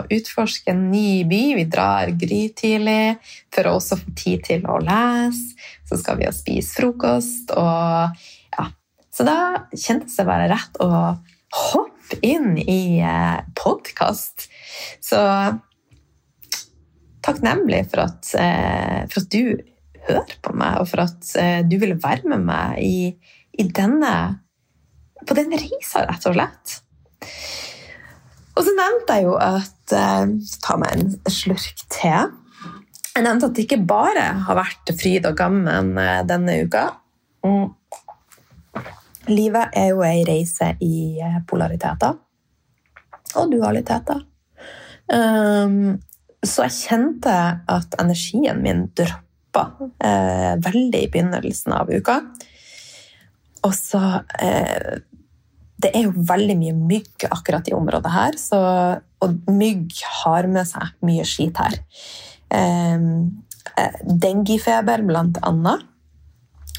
utforske 0.09 0.73
en 0.73 0.87
ny 0.88 1.25
by. 1.28 1.43
Vi 1.59 1.64
drar 1.69 2.09
grytidlig 2.17 3.19
for 3.52 3.69
å 3.69 3.75
også 3.76 3.99
få 4.00 4.14
tid 4.17 4.47
til 4.47 4.64
å 4.64 4.78
lese. 4.81 5.59
Så 5.88 6.00
skal 6.00 6.17
vi 6.23 6.31
spise 6.33 6.73
frokost. 6.81 7.52
Og, 7.52 8.25
ja. 8.57 8.64
Så 9.12 9.28
da 9.28 9.38
kjentes 9.75 10.17
det 10.17 10.28
bare 10.28 10.49
rett 10.49 10.81
å 10.81 10.88
hoppe 11.55 12.19
inn 12.25 12.57
i 12.59 13.00
eh, 13.05 13.40
podkast. 13.57 14.49
Så 15.00 15.21
takknemlig 17.25 17.85
for 17.90 18.07
at, 18.07 18.33
eh, 18.40 19.05
for 19.11 19.23
at 19.23 19.33
du 19.33 19.59
hører 20.09 20.37
på 20.45 20.55
meg, 20.57 20.81
og 20.81 20.88
for 20.90 21.05
at 21.05 21.33
eh, 21.40 21.61
du 21.69 21.76
ville 21.81 21.99
være 22.00 22.33
med 22.33 22.47
meg 22.49 22.78
i, 22.85 23.00
i 23.59 23.69
denne 23.69 24.12
på 25.26 25.37
den 25.38 25.54
reisa, 25.54 26.04
rett 26.06 26.28
og 26.28 26.37
slett. 26.37 26.76
Og 28.58 28.64
så 28.66 28.75
nevnte 28.75 29.16
jeg 29.16 29.26
jo 29.28 29.34
at 29.38 29.94
eh, 29.94 30.30
Ta 30.64 30.76
meg 30.80 30.94
en 30.94 31.32
slurk 31.32 31.84
te. 31.92 32.14
Jeg 33.14 33.25
nevnte 33.26 33.48
at 33.48 33.56
det 33.56 33.66
ikke 33.66 33.82
bare 33.88 34.25
har 34.46 34.58
vært 34.58 34.92
fryd 34.98 35.26
og 35.30 35.38
gammen 35.38 35.94
eh, 35.98 36.22
denne 36.26 36.60
uka. 36.66 36.88
Mm. 37.46 37.68
Livet 39.28 39.76
er 39.76 39.92
jo 39.92 40.02
ei 40.06 40.25
reise 40.26 40.72
i 40.84 41.20
eh, 41.22 41.38
polariteter 41.46 42.16
og 43.37 43.50
dualiteter. 43.52 44.22
Um, 45.08 45.98
så 46.44 46.66
jeg 46.66 46.76
kjente 46.76 47.34
at 47.68 47.96
energien 48.00 48.60
min 48.62 48.87
droppa 48.96 49.64
eh, 50.04 50.54
veldig 50.62 51.02
i 51.02 51.10
begynnelsen 51.10 51.75
av 51.76 51.90
uka. 51.90 52.20
Og 53.66 53.75
så 53.75 54.00
eh, 54.38 55.00
det 55.78 55.92
er 55.94 56.08
jo 56.08 56.26
veldig 56.28 56.56
mye 56.58 56.76
mygg 56.76 57.26
akkurat 57.30 57.68
i 57.70 57.75
området 57.76 58.11
her, 58.12 58.38
så, 58.40 58.61
og 59.23 59.50
mygg 59.50 59.94
har 60.23 60.49
med 60.50 60.66
seg 60.66 60.90
mye 61.06 61.26
skit 61.28 61.61
her. 61.62 61.78
Um, 62.50 63.44
Denguefeber, 64.02 65.04
blant 65.06 65.38
annet. 65.47 65.85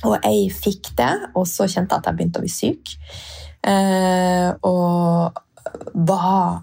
Og 0.08 0.16
jeg 0.24 0.52
fikk 0.56 0.94
det, 1.00 1.12
og 1.36 1.48
så 1.48 1.68
kjente 1.68 1.96
jeg 1.96 2.04
at 2.04 2.10
jeg 2.10 2.18
begynte 2.18 2.40
å 2.40 2.44
bli 2.44 2.52
syk. 2.52 2.94
Uh, 3.64 4.56
og 4.68 5.40
var 6.08 6.62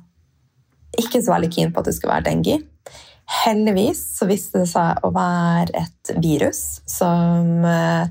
ikke 0.97 1.21
så 1.21 1.35
veldig 1.35 1.51
keen 1.53 1.73
på 1.73 1.83
at 1.83 1.89
det 1.89 1.97
skulle 1.97 2.15
være 2.17 2.29
dengue. 2.31 2.61
Heldigvis 3.45 4.01
så 4.21 4.29
viste 4.29 4.63
det 4.63 4.71
seg 4.71 5.05
å 5.05 5.11
være 5.15 5.85
et 5.85 6.13
virus 6.23 6.63
som 6.89 7.65
uh, 7.65 8.09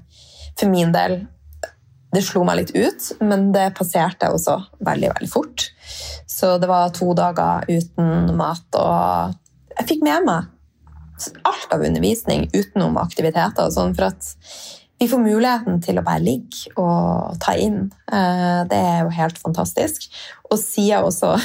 for 0.56 0.72
min 0.72 0.94
del 0.96 1.24
det 2.16 2.24
slo 2.26 2.44
meg 2.48 2.62
litt 2.62 2.74
ut, 2.76 3.12
men 3.22 3.52
det 3.56 3.74
passerte 3.78 4.32
også 4.32 4.58
veldig, 4.86 5.12
veldig 5.18 5.32
fort. 5.32 5.70
Så 6.30 6.56
det 6.62 6.70
var 6.72 6.94
to 6.96 7.12
dager 7.18 7.68
uten 7.70 8.34
mat, 8.40 8.66
og 8.80 9.36
jeg 9.76 9.90
fikk 9.92 10.06
med 10.08 10.28
meg 10.28 10.52
alt 11.48 11.74
av 11.74 11.84
undervisning 11.86 12.50
utenom 12.54 12.98
aktiviteter. 13.00 13.70
sånn, 13.72 13.96
for 13.96 14.10
at 14.12 14.34
vi 15.00 15.08
får 15.12 15.20
muligheten 15.20 15.82
til 15.84 16.00
å 16.00 16.04
bare 16.06 16.24
ligge 16.24 16.72
og 16.80 17.36
ta 17.44 17.56
inn. 17.60 17.90
Eh, 18.12 18.62
det 18.70 18.80
er 18.80 19.04
jo 19.04 19.16
helt 19.16 19.40
fantastisk. 19.42 20.08
Og 20.50 20.60
siden 20.60 21.04
også 21.04 21.36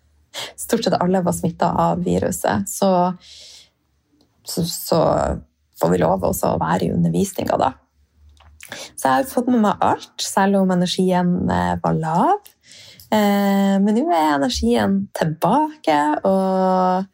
stort 0.64 0.86
sett 0.86 1.00
alle 1.00 1.22
var 1.24 1.36
smitta 1.36 1.70
av 1.88 2.04
viruset, 2.04 2.68
så, 2.68 2.90
så, 4.44 4.64
så, 4.68 5.00
får 5.74 5.90
vi 5.90 5.98
lov 5.98 6.22
også 6.22 6.54
å 6.54 6.60
være 6.60 6.86
i 6.86 6.92
undervisninga 6.94 7.56
da. 7.58 7.72
Så 8.72 9.08
jeg 9.08 9.12
har 9.12 9.28
fått 9.28 9.50
med 9.52 9.62
meg 9.66 9.84
alt, 9.84 10.14
selv 10.22 10.62
om 10.62 10.72
energien 10.74 11.36
eh, 11.52 11.74
var 11.82 11.96
lav. 11.98 12.52
Eh, 13.12 13.76
men 13.82 13.96
nå 13.96 14.08
er 14.10 14.34
energien 14.38 14.98
tilbake, 15.16 15.98
og 16.24 17.04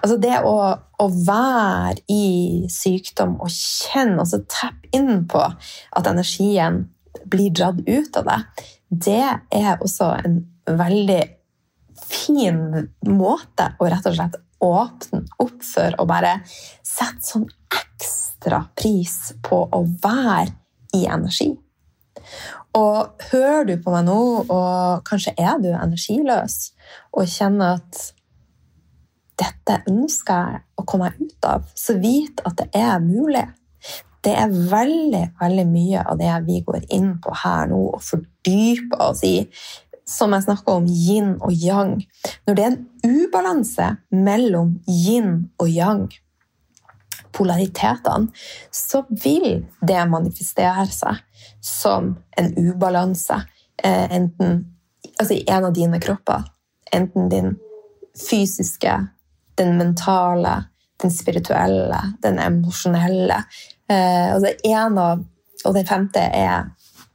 altså 0.00 0.18
det 0.22 0.36
å, 0.46 0.54
å, 0.74 1.08
være 1.26 2.02
i 2.12 2.66
sykdom 2.70 3.38
og 3.40 3.52
kjenne, 3.54 4.20
altså 4.24 4.42
tappe 4.50 4.90
inn 4.96 5.24
på 5.30 5.42
at 5.42 6.10
energien 6.10 6.84
blir 7.30 7.54
dratt 7.54 7.80
ut 7.86 8.20
av 8.20 8.28
deg, 8.28 8.64
det 8.90 9.26
er 9.54 9.82
også 9.82 10.12
en 10.24 10.40
veldig 10.66 11.22
fin 12.10 12.62
måte 13.06 13.72
å 13.78 13.88
rett 13.90 14.06
og 14.08 14.16
slett 14.16 14.38
åpne 14.60 15.22
opp 15.40 15.62
for 15.64 15.96
å 16.02 16.06
bare 16.08 16.40
sette 16.46 17.22
sånn 17.24 17.46
ekstra 17.70 18.64
pris 18.76 19.32
på 19.46 19.62
å 19.72 19.80
være 20.02 20.59
i 20.96 21.04
energi. 21.06 21.52
Og 22.76 23.26
hører 23.32 23.66
du 23.66 23.74
på 23.82 23.92
meg 23.94 24.06
nå, 24.06 24.20
og 24.46 25.02
kanskje 25.08 25.34
er 25.38 25.58
du 25.62 25.70
energiløs, 25.72 26.70
og 27.12 27.30
kjenner 27.30 27.80
at 27.80 28.02
dette 29.40 29.80
ønsker 29.88 30.52
jeg 30.52 30.62
å 30.78 30.84
komme 30.86 31.08
meg 31.08 31.24
ut 31.24 31.48
av, 31.48 31.66
så 31.74 31.96
vit 31.98 32.42
at 32.46 32.58
det 32.60 32.68
er 32.76 33.00
mulig. 33.02 33.46
Det 34.20 34.34
er 34.36 34.52
veldig, 34.52 35.22
veldig 35.40 35.66
mye 35.70 36.02
av 36.04 36.18
det 36.20 36.32
vi 36.44 36.60
går 36.66 36.84
inn 36.92 37.14
på 37.24 37.32
her 37.42 37.70
nå 37.70 37.80
og 37.94 38.02
fordyper 38.04 39.06
oss 39.06 39.24
i, 39.24 39.36
som 40.10 40.34
jeg 40.34 40.44
snakka 40.44 40.76
om 40.76 40.88
yin 40.90 41.36
og 41.38 41.54
yang. 41.54 41.96
Når 42.46 42.58
det 42.58 42.66
er 42.66 42.74
en 42.74 43.14
ubalanse 43.24 43.86
mellom 44.12 44.76
yin 44.86 45.48
og 45.56 45.70
yang, 45.72 46.10
polaritetene, 47.32 48.30
så 48.70 49.04
vil 49.10 49.64
det 49.86 50.00
manifestere 50.10 50.86
seg 50.92 51.20
som 51.64 52.14
en 52.36 52.50
ubalanse 52.58 53.42
eh, 53.82 54.16
enten, 54.16 54.64
altså 55.18 55.34
i 55.34 55.44
en 55.48 55.68
av 55.68 55.74
dine 55.76 56.00
kropper. 56.02 56.48
Enten 56.92 57.28
din 57.30 57.54
fysiske, 58.30 58.96
den 59.58 59.76
mentale, 59.78 60.64
den 61.02 61.12
spirituelle, 61.14 62.00
den 62.22 62.38
emosjonelle. 62.42 63.42
Eh, 63.90 64.34
og, 64.34 64.44
det 64.44 64.56
ene 64.68 65.06
og 65.64 65.74
den 65.76 65.88
femte 65.88 66.22
er 66.24 66.70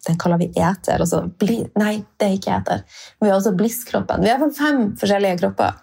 den 0.05 0.19
kaller 0.21 0.37
vi 0.37 0.51
eter. 0.53 1.01
Altså, 1.01 1.23
bli, 1.41 1.63
nei, 1.79 1.95
det 2.19 2.27
er 2.27 2.35
ikke 2.37 2.57
eter. 2.59 2.83
Vi 3.21 3.29
har 3.29 3.39
også 3.39 3.55
blisskroppen. 3.57 4.21
Vi 4.21 4.29
har 4.29 4.51
fem 4.53 4.91
forskjellige 4.99 5.39
kropper. 5.41 5.79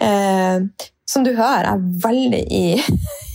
Eh, 0.00 0.64
som 1.08 1.24
du 1.24 1.34
hører, 1.36 1.74
er 1.74 1.84
veldig 2.04 2.42
i 2.52 2.64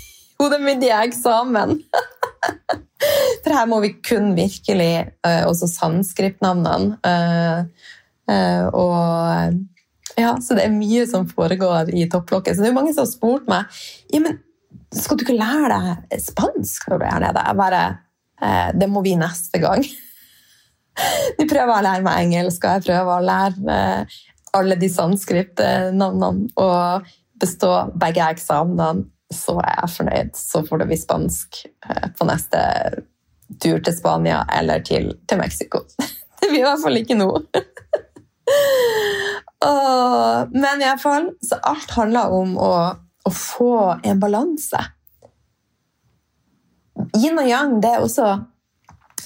hodemyndige 0.43 0.99
eksamen. 1.07 1.77
For 3.43 3.51
her 3.51 3.67
må 3.69 3.79
vi 3.83 3.93
kun 4.03 4.31
virkelig 4.37 4.93
uh, 5.25 5.43
også 5.49 5.69
sanskritnavnene. 5.71 6.97
Uh, 7.03 7.91
uh, 8.31 8.65
og 8.71 9.59
ja, 10.19 10.35
Så 10.43 10.55
det 10.57 10.67
er 10.67 10.75
mye 10.75 11.05
som 11.09 11.27
foregår 11.29 11.89
i 11.95 12.05
topplokket. 12.11 12.55
Så 12.55 12.63
det 12.63 12.71
er 12.71 12.77
mange 12.77 12.93
som 12.93 13.05
har 13.05 13.11
spurt 13.11 13.47
meg 13.49 13.83
ja, 14.13 14.21
men 14.21 14.37
skal 14.93 15.17
du 15.17 15.23
ikke 15.25 15.39
lære 15.39 15.71
deg 15.73 16.21
spansk 16.21 16.85
når 16.89 16.99
du 17.01 17.05
er 17.07 17.13
her 17.15 17.23
nede. 17.23 17.45
Jeg 17.47 17.57
bare, 17.57 17.79
det 18.77 18.89
må 18.93 19.01
vi 19.01 19.15
neste 19.17 19.57
gang. 19.57 19.81
De 21.39 21.47
prøver 21.49 21.73
å 21.73 21.81
lære 21.81 22.05
meg 22.05 22.27
engelsk, 22.27 22.61
og 22.61 22.75
jeg 22.75 22.85
prøver 22.85 23.09
å 23.15 23.25
lære 23.25 23.79
alle 24.53 24.77
de 24.77 24.89
sanskrit-navnene 24.93 26.53
og 26.61 27.09
bestå 27.41 27.71
begge 27.97 28.27
eksamenene 28.35 29.07
så 29.35 29.57
er 29.63 29.73
jeg 29.81 29.93
fornøyd. 29.97 30.31
Så 30.37 30.63
får 30.67 30.81
det 30.81 30.89
bli 30.91 30.99
spansk 30.99 31.63
eh, 31.67 32.07
på 32.17 32.27
neste 32.29 32.59
tur 33.61 33.81
til 33.83 33.95
Spania 33.95 34.43
eller 34.53 34.83
til, 34.85 35.13
til 35.29 35.41
Mexico. 35.41 35.85
Det 36.43 36.49
blir 36.51 36.59
i 36.59 36.65
hvert 36.65 36.81
fall 36.83 36.99
ikke 36.99 37.15
nå. 37.15 37.29
Men 40.51 40.81
i 40.81 40.87
hvert 40.89 40.99
fall, 40.99 41.29
så 41.39 41.55
alt 41.63 41.93
handler 41.95 42.33
om 42.35 42.57
å, 42.59 42.73
å 43.23 43.31
få 43.31 43.75
en 44.03 44.19
balanse. 44.19 44.81
Yin 47.15 47.39
og 47.39 47.47
yang 47.47 47.77
det 47.81 47.93
er 47.93 48.03
også 48.03 48.27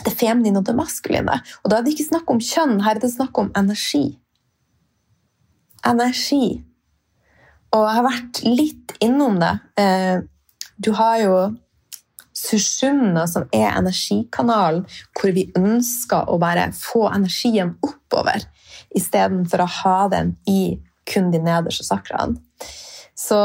det 0.05 0.13
feminine 0.13 0.59
og 0.59 0.67
det 0.67 0.75
maskuline. 0.77 1.39
Og 1.63 1.71
da 1.71 1.79
er 1.79 1.85
det 1.85 1.95
ikke 1.95 2.11
snakk 2.11 2.29
om 2.31 2.41
kjønn, 2.43 2.81
her 2.85 2.97
er 2.97 3.03
det 3.03 3.11
snakk 3.13 3.37
om 3.41 3.49
energi. 3.57 4.05
Energi. 5.87 6.59
Og 7.75 7.83
jeg 7.83 7.95
har 7.97 8.05
vært 8.07 8.41
litt 8.45 8.97
innom 9.03 9.39
det. 9.41 9.53
Eh, 9.79 10.19
du 10.77 10.91
har 10.97 11.21
jo 11.23 11.37
Sushumna, 12.37 13.23
som 13.27 13.47
er 13.51 13.71
energikanalen, 13.79 14.83
hvor 15.17 15.33
vi 15.33 15.47
ønsker 15.57 16.29
å 16.29 16.37
bare 16.37 16.69
få 16.75 17.07
energien 17.09 17.73
oppover 17.81 18.45
istedenfor 18.95 19.63
å 19.63 19.71
ha 19.79 19.97
den 20.13 20.35
i 20.45 20.77
kun 21.07 21.31
de 21.33 21.41
nederste 21.41 21.87
sakraene. 21.87 22.37
Så 23.17 23.39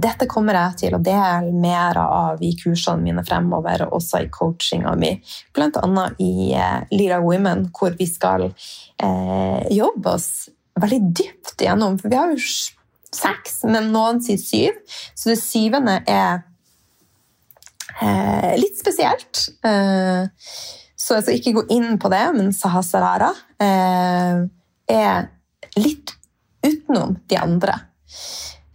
dette 0.00 0.28
kommer 0.30 0.54
jeg 0.54 0.76
til 0.84 0.96
å 0.96 1.02
dele 1.02 1.50
mer 1.56 1.98
av 2.00 2.42
i 2.44 2.52
kursene 2.60 3.02
mine 3.02 3.24
fremover, 3.26 3.86
og 3.86 3.98
også 3.98 4.22
i 4.22 4.30
coachinga 4.32 4.92
mi, 5.00 5.14
bl.a. 5.56 6.06
i 6.22 6.52
eh, 6.54 6.78
Lira 6.92 7.18
Women, 7.24 7.70
hvor 7.74 7.96
vi 7.98 8.06
skal 8.08 8.50
eh, 8.50 9.66
jobbe 9.72 10.14
oss 10.14 10.30
veldig 10.82 11.00
dypt 11.16 11.56
igjennom. 11.60 11.98
For 12.00 12.12
vi 12.12 12.18
har 12.18 12.34
jo 12.34 12.40
seks, 13.10 13.62
men 13.68 13.90
noen 13.94 14.20
sier 14.24 14.40
syv. 14.40 14.78
Så 15.14 15.32
det 15.32 15.40
syvende 15.42 15.98
er 16.10 16.42
eh, 18.00 18.54
litt 18.60 18.78
spesielt. 18.80 19.46
Eh, 19.66 20.26
så 21.00 21.18
jeg 21.18 21.26
skal 21.26 21.38
ikke 21.38 21.56
gå 21.58 21.66
inn 21.76 21.98
på 22.00 22.10
det, 22.12 22.24
men 22.36 22.52
Sahasrara 22.54 23.30
eh, 23.62 24.42
er 24.94 25.30
litt 25.80 26.14
utenom 26.66 27.16
de 27.30 27.40
andre. 27.40 27.78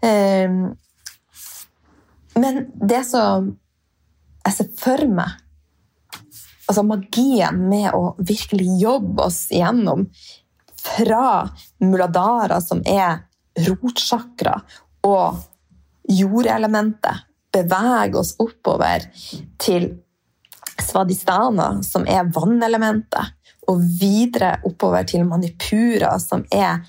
Eh, 0.04 0.58
men 2.36 2.66
det 2.76 3.04
som 3.08 3.54
jeg 4.46 4.56
ser 4.58 4.72
for 4.80 5.10
meg 5.10 5.42
Altså 6.66 6.82
magien 6.82 7.60
med 7.70 7.92
å 7.94 8.16
virkelig 8.26 8.80
jobbe 8.82 9.28
oss 9.28 9.44
igjennom 9.54 10.08
fra 10.86 11.50
muladara, 11.84 12.62
som 12.62 12.84
er 12.86 13.24
rotsjakra, 13.68 14.60
og 15.06 15.40
jordelementet, 16.12 17.26
bevege 17.56 18.20
oss 18.20 18.34
oppover 18.44 19.06
til 19.62 19.88
svadistana, 20.84 21.70
som 21.88 22.04
er 22.08 22.28
vannelementet, 22.36 23.32
og 23.72 23.82
videre 24.00 24.58
oppover 24.68 25.08
til 25.08 25.24
manipura, 25.26 26.18
som 26.22 26.44
er 26.54 26.84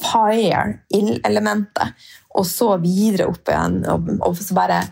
fire, 0.00 0.80
ildelementet 0.94 1.96
og 2.36 2.46
så 2.46 2.74
videre 2.82 3.28
opp 3.30 3.48
igjen. 3.50 3.80
Og, 3.90 4.12
og 4.26 4.36
så 4.38 4.56
bare 4.56 4.82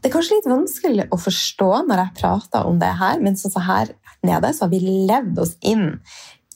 Det 0.00 0.08
er 0.08 0.12
kanskje 0.14 0.38
litt 0.38 0.48
vanskelig 0.48 1.08
å 1.12 1.18
forstå 1.20 1.70
når 1.88 2.02
jeg 2.02 2.18
prater 2.20 2.68
om 2.68 2.78
det 2.80 2.92
her, 3.00 3.20
men 3.20 3.36
sånn 3.36 3.52
så 3.52 3.64
her 3.64 3.90
nede 4.24 4.52
så 4.56 4.66
har 4.66 4.70
vi 4.72 4.80
levd 5.08 5.40
oss 5.42 5.56
inn 5.60 5.98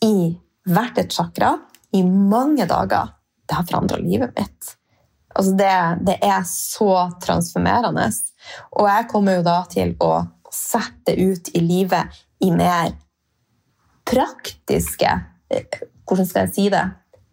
i 0.02 0.34
hvert 0.66 0.98
et 0.98 1.12
chakra 1.12 1.54
i 1.94 2.02
mange 2.02 2.66
dager. 2.66 3.12
Det 3.44 3.58
har 3.58 3.68
forandra 3.68 4.00
livet 4.00 4.32
mitt. 4.38 4.74
Altså 5.34 5.52
det, 5.58 5.72
det, 6.06 6.18
er 6.22 6.42
så 6.48 7.10
transformerende. 7.22 8.06
Og 8.78 8.88
jeg 8.88 9.08
kommer 9.10 9.38
jo 9.38 9.46
da 9.46 9.56
til 9.70 9.94
å 10.02 10.12
sette 10.54 11.16
ut 11.18 11.50
i 11.54 11.62
livet 11.62 12.22
i 12.44 12.52
mer 12.54 12.94
praktiske 14.06 15.10
eh, 15.50 15.82
Hvordan 16.04 16.26
skal 16.28 16.44
jeg 16.44 16.52
si 16.52 16.64
det? 16.68 16.84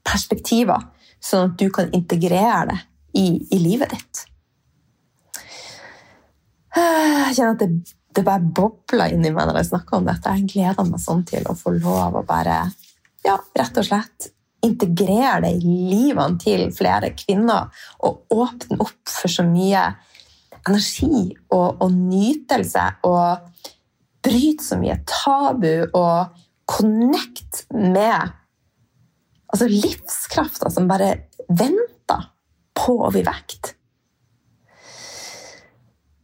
Perspektiver 0.07 0.85
sånn 1.21 1.51
at 1.51 1.57
du 1.59 1.67
kan 1.73 1.91
integrere 1.93 2.63
det 2.71 2.77
i, 3.19 3.25
i 3.51 3.59
livet 3.59 3.91
ditt. 3.91 4.21
Jeg 6.71 7.35
kjenner 7.35 7.57
at 7.57 7.61
det, 7.61 7.95
det 8.15 8.23
bare 8.27 8.43
bobler 8.43 9.13
inni 9.15 9.31
meg 9.31 9.47
når 9.47 9.61
jeg 9.61 9.71
snakker 9.71 9.99
om 9.99 10.07
dette. 10.09 10.35
Jeg 10.35 10.49
gleder 10.51 10.87
meg 10.87 11.01
sånn 11.03 11.23
til 11.27 11.47
å 11.47 11.55
få 11.57 11.73
lov 11.77 12.19
å 12.19 12.25
bare 12.27 12.61
ja, 13.25 13.37
rett 13.57 13.79
og 13.79 13.87
slett 13.87 14.31
integrere 14.65 15.41
det 15.45 15.55
i 15.57 15.75
livene 15.89 16.37
til 16.41 16.67
flere 16.75 17.13
kvinner 17.17 17.71
og 18.05 18.33
åpne 18.33 18.77
opp 18.83 19.09
for 19.09 19.31
så 19.31 19.45
mye 19.47 19.87
energi 20.61 21.31
og, 21.49 21.81
og 21.81 21.89
nytelse 21.95 22.83
og 23.07 23.63
bryte 24.21 24.65
så 24.65 24.77
mye 24.77 24.99
tabu 25.09 25.87
og 25.97 26.37
connect 26.69 27.65
med 27.73 28.37
altså 29.51 29.67
livskrafta 29.67 30.69
som 30.71 30.87
bare 30.89 31.15
venter 31.49 32.29
på 32.77 32.95
å 33.01 33.09
bli 33.11 33.23
vekt. 33.25 33.73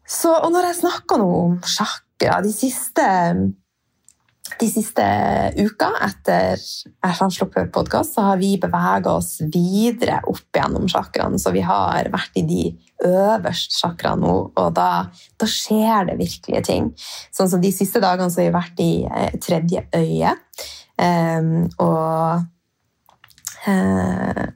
Så, 0.08 0.32
og 0.32 0.52
når 0.56 0.70
jeg 0.70 0.82
snakker 0.82 1.20
nå 1.20 1.28
om 1.28 1.56
sjakra, 1.68 2.40
de 2.44 2.52
siste, 2.56 3.06
de 4.58 4.68
siste 4.72 5.06
uka 5.60 5.90
etter 6.06 6.56
jeg 6.56 7.16
har 7.20 7.34
sluppet 7.36 7.74
podkast, 7.76 8.16
så 8.16 8.30
har 8.30 8.40
vi 8.40 8.54
bevega 8.62 9.18
oss 9.20 9.42
videre 9.52 10.22
opp 10.32 10.56
gjennom 10.56 10.88
sjakraene. 10.90 11.40
Så 11.42 11.52
vi 11.56 11.64
har 11.68 12.08
vært 12.14 12.40
i 12.40 12.46
de 12.48 12.64
øverste 13.04 13.76
sjakraene 13.82 14.24
nå, 14.24 14.36
og 14.48 14.70
da, 14.78 14.90
da, 15.36 15.50
skjer 15.52 16.08
det 16.08 16.16
virkelige 16.22 16.64
ting. 16.70 16.88
Sånn 17.36 17.52
som 17.52 17.64
De 17.64 17.74
siste 17.76 18.00
dagene 18.04 18.32
så 18.32 18.42
har 18.42 18.48
vi 18.48 18.56
vært 18.56 18.84
i 18.84 18.92
eh, 19.06 19.36
tredje 19.44 19.84
øye. 19.92 20.32
Um, 20.98 21.68
og 21.84 22.48
eh, 23.70 24.48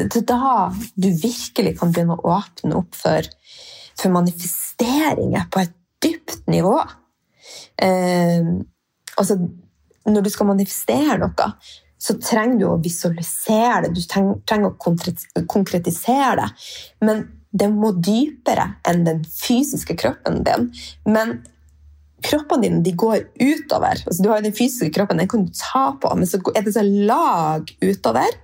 Det 0.00 0.24
er 0.24 0.26
da 0.26 0.72
du 0.72 1.12
virkelig 1.12 1.76
kan 1.78 1.92
begynne 1.92 2.16
å 2.16 2.32
åpne 2.40 2.80
opp 2.80 2.96
for, 2.98 3.28
for 3.98 4.14
manifesteringer 4.14 5.48
på 5.52 5.62
et 5.62 5.74
dypt 6.02 6.46
nivå. 6.50 6.76
Eh, 7.82 8.50
altså, 9.16 9.38
når 10.08 10.24
du 10.24 10.30
skal 10.32 10.50
manifestere 10.50 11.20
noe, 11.22 11.52
så 12.02 12.16
trenger 12.18 12.58
du 12.58 12.66
å 12.66 12.80
visualisere 12.82 13.86
det, 13.86 13.92
du 13.94 14.02
trenger 14.10 14.72
å 14.72 15.44
konkretisere 15.46 16.34
det. 16.40 16.48
Men 17.06 17.24
det 17.52 17.68
må 17.70 17.92
dypere 17.94 18.72
enn 18.88 19.04
den 19.06 19.22
fysiske 19.28 19.94
kroppen 20.00 20.40
din. 20.46 20.70
Men 21.06 21.36
kroppene 22.24 22.66
dine 22.66 22.82
de 22.86 22.94
går 22.98 23.26
utover. 23.38 24.02
Altså, 24.06 24.18
du 24.22 24.30
har 24.30 24.40
jo 24.40 24.48
Den 24.48 24.56
fysiske 24.56 24.90
kroppen 24.94 25.20
den 25.20 25.30
kan 25.30 25.46
du 25.46 25.52
ta 25.54 25.92
på, 26.00 26.12
men 26.16 26.26
så 26.26 26.40
er 26.56 26.66
det 26.66 26.74
så 26.74 26.82
lag 26.82 27.70
utover. 27.82 28.38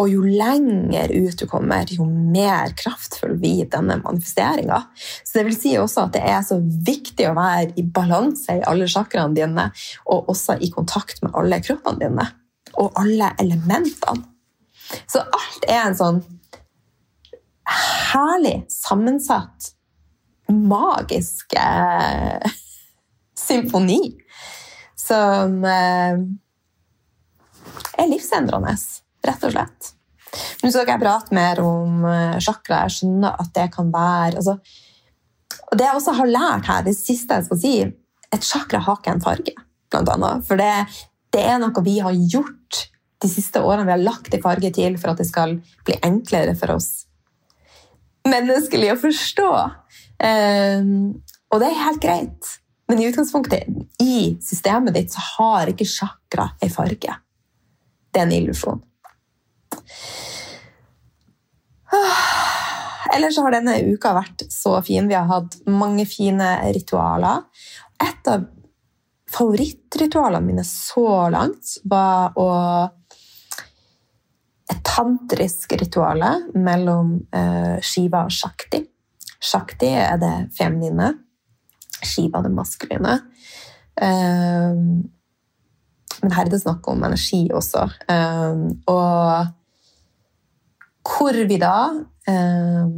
Og 0.00 0.08
jo 0.08 0.22
lenger 0.24 1.12
ut 1.12 1.36
du 1.36 1.44
kommer, 1.50 1.88
jo 1.92 2.06
mer 2.06 2.72
kraftfull 2.78 3.34
blir 3.40 3.68
denne 3.68 3.98
manifesteringa. 4.00 4.78
Så 4.96 5.38
det 5.38 5.46
vil 5.50 5.58
si 5.58 5.74
også 5.76 6.06
at 6.06 6.16
det 6.16 6.24
er 6.24 6.40
så 6.46 6.56
viktig 6.60 7.28
å 7.28 7.36
være 7.36 7.74
i 7.80 7.84
balanse 7.84 8.56
i 8.60 8.64
alle 8.70 8.88
chakraene 8.88 9.36
dine, 9.36 9.68
og 10.08 10.30
også 10.32 10.56
i 10.64 10.70
kontakt 10.72 11.20
med 11.24 11.36
alle 11.36 11.60
kroppene 11.64 12.00
dine. 12.00 12.28
Og 12.80 12.96
alle 13.00 13.34
elementene. 13.42 14.24
Så 15.10 15.20
alt 15.22 15.66
er 15.68 15.84
en 15.84 15.98
sånn 15.98 16.22
herlig 18.10 18.64
sammensatt, 18.72 19.74
magisk 20.50 21.54
eh, 21.54 22.56
symfoni 23.38 24.00
som 24.98 25.60
eh, 25.62 26.18
er 28.00 28.10
livsendrende, 28.10 28.74
rett 29.26 29.48
og 29.48 29.54
slett. 29.54 29.90
Nå 30.62 30.70
skal 30.70 30.84
ikke 30.84 30.94
jeg 30.94 31.02
prate 31.02 31.34
mer 31.34 31.62
om 31.64 32.04
eh, 32.06 32.38
chakra. 32.42 32.84
Jeg 32.86 33.00
skjønner 33.00 33.40
at 33.42 33.50
det 33.56 33.66
kan 33.74 33.90
være 33.90 34.38
altså, 34.38 34.56
Det 35.74 35.86
jeg 35.88 35.98
også 35.98 36.14
har 36.20 36.30
lært 36.30 36.70
her, 36.70 36.84
det 36.86 36.94
siste 36.94 37.34
jeg 37.34 37.48
skal 37.48 37.58
si 37.58 37.74
Et 38.30 38.46
chakra 38.46 38.78
har 38.86 39.00
ikke 39.00 39.16
en 39.16 39.24
farge, 39.24 39.54
blant 39.90 40.12
annet. 40.14 40.46
For 40.46 40.60
det, 40.60 40.70
det 41.34 41.42
er 41.42 41.58
noe 41.58 41.82
vi 41.82 41.98
har 41.98 42.14
gjort 42.14 42.84
de 43.20 43.28
siste 43.28 43.58
årene. 43.58 43.88
Vi 43.88 43.96
har 43.96 44.04
lagt 44.04 44.34
en 44.34 44.44
farge 44.44 44.70
til 44.72 44.96
for 45.02 45.12
at 45.12 45.18
det 45.18 45.26
skal 45.28 45.58
bli 45.84 45.98
enklere 46.06 46.54
for 46.56 46.76
oss 46.78 46.92
menneskelig 48.28 48.92
å 48.94 48.98
forstå. 49.00 49.50
Um, 50.20 50.90
og 51.50 51.62
det 51.62 51.70
er 51.70 51.82
helt 51.84 52.02
greit. 52.02 52.52
Men 52.90 53.00
i 53.00 53.08
utgangspunktet, 53.08 53.68
i 54.02 54.36
systemet 54.42 54.96
ditt, 54.96 55.14
så 55.14 55.22
har 55.36 55.70
ikke 55.70 55.86
chakra 55.88 56.50
en 56.60 56.72
farge. 56.74 57.16
Det 58.10 58.22
er 58.22 58.26
en 58.26 58.34
illusjon. 58.34 58.82
Ellers 63.14 63.38
har 63.42 63.52
denne 63.54 63.74
uka 63.90 64.14
vært 64.14 64.46
så 64.52 64.76
fin. 64.86 65.08
Vi 65.10 65.16
har 65.16 65.26
hatt 65.28 65.58
mange 65.66 66.06
fine 66.08 66.48
ritualer. 66.74 67.42
Et 68.00 68.30
av 68.30 68.46
favorittritualene 69.30 70.46
mine 70.46 70.64
så 70.66 71.28
langt 71.30 71.76
var 71.90 72.38
å 72.38 72.48
et 74.70 74.82
tantrisk 74.86 75.72
ritual 75.80 76.22
mellom 76.54 77.16
uh, 77.34 77.76
Shiva 77.82 78.24
og 78.28 78.34
Shakti. 78.34 78.84
Shakti 79.40 79.88
er 79.98 80.18
det 80.20 80.34
feminine. 80.54 81.12
Shiva 82.06 82.42
det 82.44 82.52
maskuline. 82.54 83.16
Um, 84.00 85.10
men 86.20 86.34
her 86.36 86.46
er 86.46 86.52
det 86.52 86.62
snakk 86.62 86.86
om 86.92 87.02
energi 87.08 87.48
også. 87.54 87.86
Um, 88.06 88.62
og 88.90 89.50
hvor 91.06 91.36
vi 91.48 91.58
da 91.60 91.76
eh, 92.28 92.88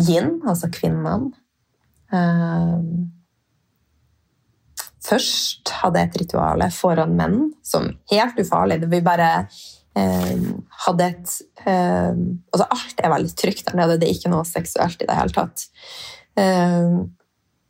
Yin, 0.00 0.38
altså 0.48 0.70
kvinnene 0.72 1.32
eh, 2.14 2.76
Først 5.10 5.72
hadde 5.80 6.04
et 6.04 6.16
ritual 6.22 6.62
foran 6.72 7.16
menn 7.18 7.38
som 7.66 7.88
helt 8.12 8.36
ufarlig. 8.38 8.76
Vi 8.92 9.00
bare 9.02 9.30
um, 9.96 10.44
hadde 10.84 11.08
et 11.08 11.32
altså 11.66 12.66
Alt 12.68 13.00
er 13.02 13.10
veldig 13.10 13.32
trygt 13.34 13.64
der 13.66 13.78
nede. 13.80 13.96
Det 13.98 14.06
er 14.06 14.14
ikke 14.14 14.30
noe 14.30 14.46
seksuelt 14.46 15.02
i 15.02 15.08
det 15.08 15.16
hele 15.16 15.34
tatt. 15.34 15.64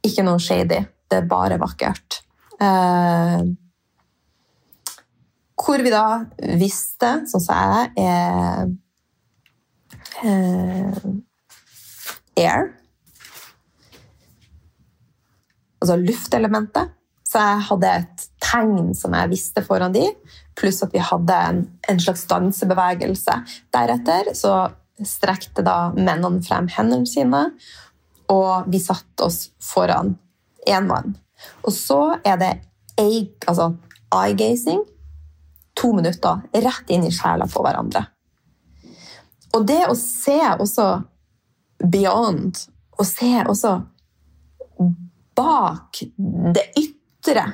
ikke 0.05 0.27
noe 0.27 0.43
shady. 0.43 0.83
Det 1.09 1.23
er 1.23 1.31
bare 1.31 1.57
vakkert. 1.63 2.21
Eh, 2.61 3.41
hvor 5.61 5.83
vi 5.85 5.93
da 5.93 6.25
visste, 6.61 7.21
sånn 7.29 7.43
som 7.45 7.57
jeg, 7.57 7.91
er 8.01 8.71
eh, 10.25 11.11
air. 12.41 12.71
Altså 15.81 15.99
luftelementet. 16.01 16.97
Så 17.31 17.39
jeg 17.39 17.67
hadde 17.69 17.91
et 18.01 18.25
tegn 18.43 18.91
som 18.99 19.15
jeg 19.15 19.31
visste 19.31 19.63
foran 19.63 19.93
de, 19.95 20.09
pluss 20.59 20.83
at 20.83 20.95
vi 20.95 21.03
hadde 21.05 21.37
en, 21.51 21.61
en 21.89 22.01
slags 22.03 22.25
dansebevegelse. 22.31 23.37
Deretter 23.71 24.33
så 24.35 24.55
strekte 25.07 25.63
da 25.65 25.93
mennene 25.95 26.43
frem 26.45 26.67
hendene 26.75 27.07
sine, 27.09 27.45
og 28.31 28.67
vi 28.71 28.81
satte 28.83 29.29
oss 29.29 29.45
foran 29.63 30.17
én 30.67 30.91
mann. 30.91 31.15
Og 31.63 31.73
så 31.73 32.01
er 32.27 32.37
det 32.41 32.51
altså 33.01 33.71
eye-gazing. 34.13 34.83
To 35.81 35.93
minutter 35.97 36.43
rett 36.53 36.91
inn 36.93 37.07
i 37.07 37.13
sjela 37.15 37.47
på 37.51 37.63
hverandre. 37.65 38.05
Og 39.57 39.65
det 39.67 39.81
å 39.89 39.97
se 39.99 40.39
også 40.53 40.87
beyond, 41.81 42.59
å 43.01 43.07
se 43.07 43.33
også 43.49 43.73
bak 45.37 46.03
det 46.55 46.67
ytre, 46.79 47.47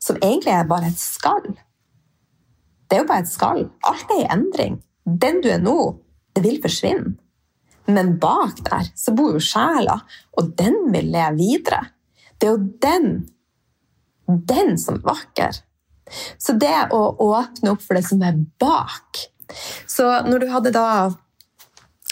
som 0.00 0.18
egentlig 0.20 0.54
er 0.54 0.66
bare 0.68 0.90
et 0.90 1.00
skall 1.00 1.46
Det 2.88 2.96
er 2.96 3.02
jo 3.02 3.08
bare 3.08 3.24
et 3.24 3.30
skall. 3.30 3.62
Alt 3.88 4.10
er 4.12 4.24
i 4.24 4.30
endring. 4.32 4.80
Den 5.04 5.40
du 5.44 5.48
er 5.52 5.62
nå, 5.62 5.78
det 6.36 6.44
vil 6.44 6.60
forsvinne. 6.62 7.14
Men 7.86 8.14
bak 8.20 8.62
der 8.64 8.88
så 8.96 9.12
bor 9.16 9.34
jo 9.36 9.42
sjela, 9.44 9.98
og 10.40 10.54
den 10.56 10.86
vil 10.92 11.10
leve 11.12 11.36
videre. 11.36 11.82
Det 12.40 12.48
er 12.48 12.54
jo 12.54 12.68
den 12.80 13.08
den 14.26 14.78
som 14.80 15.00
er 15.00 15.08
vakker. 15.08 15.58
Så 16.38 16.56
det 16.60 16.88
å 16.92 17.00
åpne 17.24 17.72
opp 17.72 17.82
for 17.84 17.96
det 17.96 18.04
som 18.06 18.22
er 18.22 18.36
bak 18.60 19.22
Så 19.88 20.04
når 20.28 20.44
du 20.44 20.50
hadde 20.52 20.72
da 20.74 20.88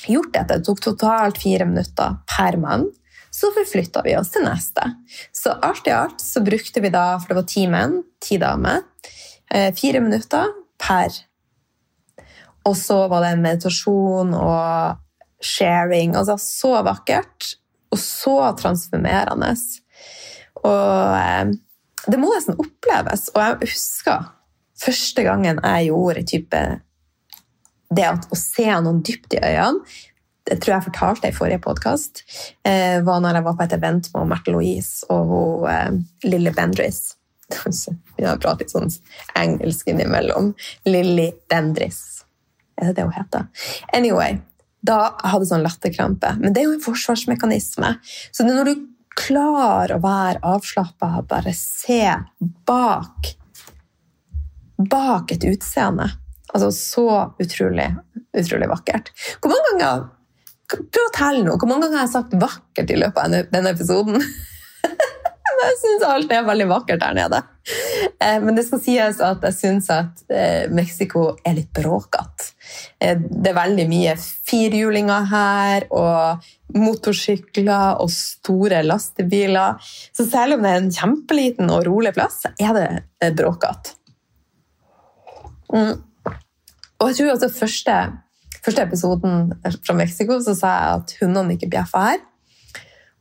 gjort 0.08 0.32
dette, 0.34 0.58
det 0.58 0.66
tok 0.66 0.80
totalt 0.82 1.38
fire 1.38 1.66
minutter 1.68 2.16
per 2.26 2.56
mann, 2.60 2.88
så 3.32 3.52
forflytta 3.54 4.02
vi 4.04 4.16
oss 4.18 4.32
til 4.34 4.44
neste. 4.44 4.84
Så 5.32 5.54
alt 5.64 5.86
i 5.88 5.94
alt 5.94 6.20
så 6.20 6.42
brukte 6.44 6.82
vi 6.84 6.90
da, 6.92 7.16
for 7.20 7.32
det 7.32 7.38
var 7.38 7.46
ti 7.48 7.66
menn, 7.70 8.00
ti 8.20 8.36
damer, 8.42 8.82
eh, 9.50 9.70
fire 9.78 10.02
minutter 10.04 10.50
per. 10.82 11.14
Og 12.68 12.76
så 12.78 12.98
var 13.10 13.24
det 13.24 13.40
meditasjon 13.40 14.34
og 14.36 14.98
sharing. 15.42 16.16
Altså 16.18 16.36
så 16.38 16.74
vakkert 16.86 17.54
og 17.92 18.00
så 18.00 18.36
transformerende. 18.58 19.54
Og 20.62 21.16
eh, 21.16 21.54
det 22.06 22.18
må 22.20 22.32
nesten 22.32 22.58
oppleves. 22.60 23.28
Og 23.34 23.42
jeg 23.42 23.74
husker 23.74 24.30
første 24.82 25.22
gangen 25.26 25.60
jeg 25.62 25.90
gjorde 25.90 26.24
type 26.26 26.62
det 27.92 28.08
at 28.08 28.24
å 28.32 28.38
se 28.38 28.64
noen 28.66 29.02
dypt 29.04 29.36
i 29.36 29.42
øynene 29.42 29.84
det 30.48 30.58
tror 30.58 30.74
jeg 30.74 30.86
fortalte 30.88 31.30
i 31.30 31.34
forrige 31.34 31.62
podkast, 31.62 32.22
eh, 32.66 32.98
var 33.06 33.20
når 33.22 33.38
jeg 33.38 33.46
var 33.46 33.56
på 33.58 33.66
et 33.66 33.74
event 33.76 34.08
med 34.14 34.30
Märtha 34.32 34.54
Louise 34.54 35.06
og 35.10 35.28
hun, 35.30 35.68
eh, 35.70 36.28
Lille 36.28 36.52
Bendris. 36.52 37.14
Vi 38.16 38.24
har 38.24 38.40
pratet 38.42 38.72
sånn 38.72 38.90
engelsk 39.38 39.92
innimellom. 39.92 40.52
Lilly 40.88 41.30
Bendris. 41.50 42.24
Er 42.80 42.90
det 42.90 42.96
det 42.96 43.06
hun 43.06 43.14
heter? 43.14 43.46
Anyway, 43.94 44.40
da 44.82 45.12
hadde 45.22 45.44
jeg 45.44 45.52
sånn 45.52 45.66
latterkrampe. 45.66 46.34
Men 46.40 46.54
det 46.54 46.62
er 46.62 46.70
jo 46.70 46.76
en 46.78 46.86
forsvarsmekanisme. 46.86 47.92
Så 48.34 48.46
når 48.46 48.70
du 48.70 48.74
Klar 49.18 49.92
å 49.92 50.00
være 50.02 50.40
avslappa, 50.54 51.20
bare 51.28 51.52
se 51.56 52.04
bak 52.40 53.34
Bak 54.82 55.30
et 55.30 55.44
utseende. 55.46 56.08
Altså 56.52 56.72
så 56.74 57.04
utrolig, 57.40 57.86
utrolig 58.34 58.66
vakkert. 58.72 59.12
Hvor 59.38 59.52
mange 59.52 59.68
ganger 59.70 60.08
Prøv 60.72 61.04
å 61.04 61.12
telle 61.12 61.42
nå. 61.44 61.58
Hvor 61.60 61.68
mange 61.68 61.84
ganger 61.84 61.98
har 62.00 62.06
jeg 62.06 62.14
sagt 62.14 62.34
'vakkert' 62.40 62.92
i 62.94 62.96
løpet 62.96 63.18
av 63.20 63.34
denne 63.52 63.72
episoden? 63.74 64.22
jeg 65.68 65.78
syns 65.80 66.04
alt 66.06 66.32
er 66.34 66.46
veldig 66.46 66.68
vakkert 66.70 67.02
der 67.02 67.16
nede. 67.16 67.42
Eh, 68.18 68.38
men 68.42 68.56
det 68.56 68.64
skal 68.66 68.80
sies 68.82 69.20
at 69.22 69.44
jeg 69.46 69.56
syns 69.56 69.90
at 69.94 70.24
eh, 70.32 70.70
Mexico 70.72 71.28
er 71.46 71.56
litt 71.58 71.70
bråkete. 71.76 72.50
Eh, 73.02 73.14
det 73.16 73.52
er 73.52 73.58
veldig 73.58 73.86
mye 73.90 74.16
firhjulinger 74.18 75.28
her, 75.32 75.86
og 75.94 76.48
motorsykler 76.78 78.00
og 78.02 78.10
store 78.14 78.82
lastebiler. 78.86 79.78
Så 80.16 80.26
selv 80.28 80.56
om 80.56 80.64
det 80.64 80.72
er 80.72 80.82
en 80.82 80.94
kjempeliten 80.94 81.72
og 81.72 81.86
rolig 81.88 82.14
plass, 82.16 82.42
så 82.46 82.54
er 82.58 82.78
det 82.78 83.34
bråkete. 83.38 83.98
Mm. 85.72 85.94
Og 87.00 87.08
jeg 87.10 87.18
tror 87.18 87.32
også 87.32 87.48
første, 87.54 87.94
første 88.62 88.84
episoden 88.84 89.54
fra 89.82 89.94
Mexico 89.96 90.36
så 90.44 90.54
sa 90.54 90.74
jeg 90.74 91.00
at 91.00 91.14
hundene 91.22 91.56
ikke 91.56 91.70
bjeffa 91.72 92.04
her. 92.10 92.20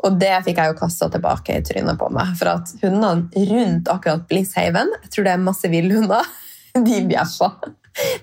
Og 0.02 0.18
det 0.22 0.34
fikk 0.46 0.62
jeg 0.62 0.72
jo 0.72 0.80
kasta 0.80 1.10
tilbake 1.14 1.58
i 1.58 1.66
trynet 1.66 2.00
på 2.00 2.10
meg. 2.14 2.34
For 2.40 2.54
at 2.56 2.72
hundene 2.82 3.46
rundt 3.52 3.92
akkurat 3.92 4.26
Blisshaven, 4.30 4.94
jeg 5.04 5.14
tror 5.14 5.28
det 5.28 5.36
er 5.36 5.46
masse 5.46 5.72
villhunder, 5.72 6.30
de 6.88 7.02
bjeffa. 7.10 7.52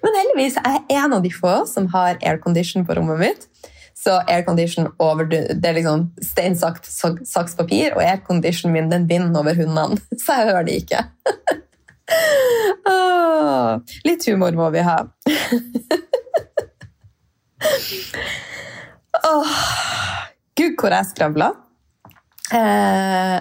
Men 0.02 0.16
heldigvis 0.16 0.56
er 0.62 0.78
jeg 0.78 1.02
en 1.02 1.18
av 1.18 1.24
de 1.24 1.32
få 1.34 1.54
som 1.68 1.90
har 1.92 2.20
aircondition 2.24 2.86
på 2.88 2.96
rommet 2.98 3.20
mitt. 3.20 3.48
Så 3.98 4.14
aircondition 4.30 4.86
over, 5.02 5.26
det 5.28 5.66
er 5.66 5.76
liksom 5.76 6.06
stein, 6.22 6.54
saks, 6.56 7.56
papir, 7.58 7.96
og 7.96 8.04
airconditionen 8.04 8.76
min 8.76 8.92
den 8.92 9.08
vinner 9.10 9.40
over 9.40 9.58
hundene. 9.58 9.98
Så 10.22 10.38
jeg 10.38 10.52
hører 10.52 10.68
de 10.68 10.78
ikke. 10.82 11.00
litt 14.08 14.22
humor 14.30 14.54
må 14.56 14.70
vi 14.72 14.80
ha. 14.86 14.98
Gud, 20.58 20.78
hvor 20.78 20.94
jeg 20.94 21.10
skravla. 21.10 21.50
Eh, 22.54 23.36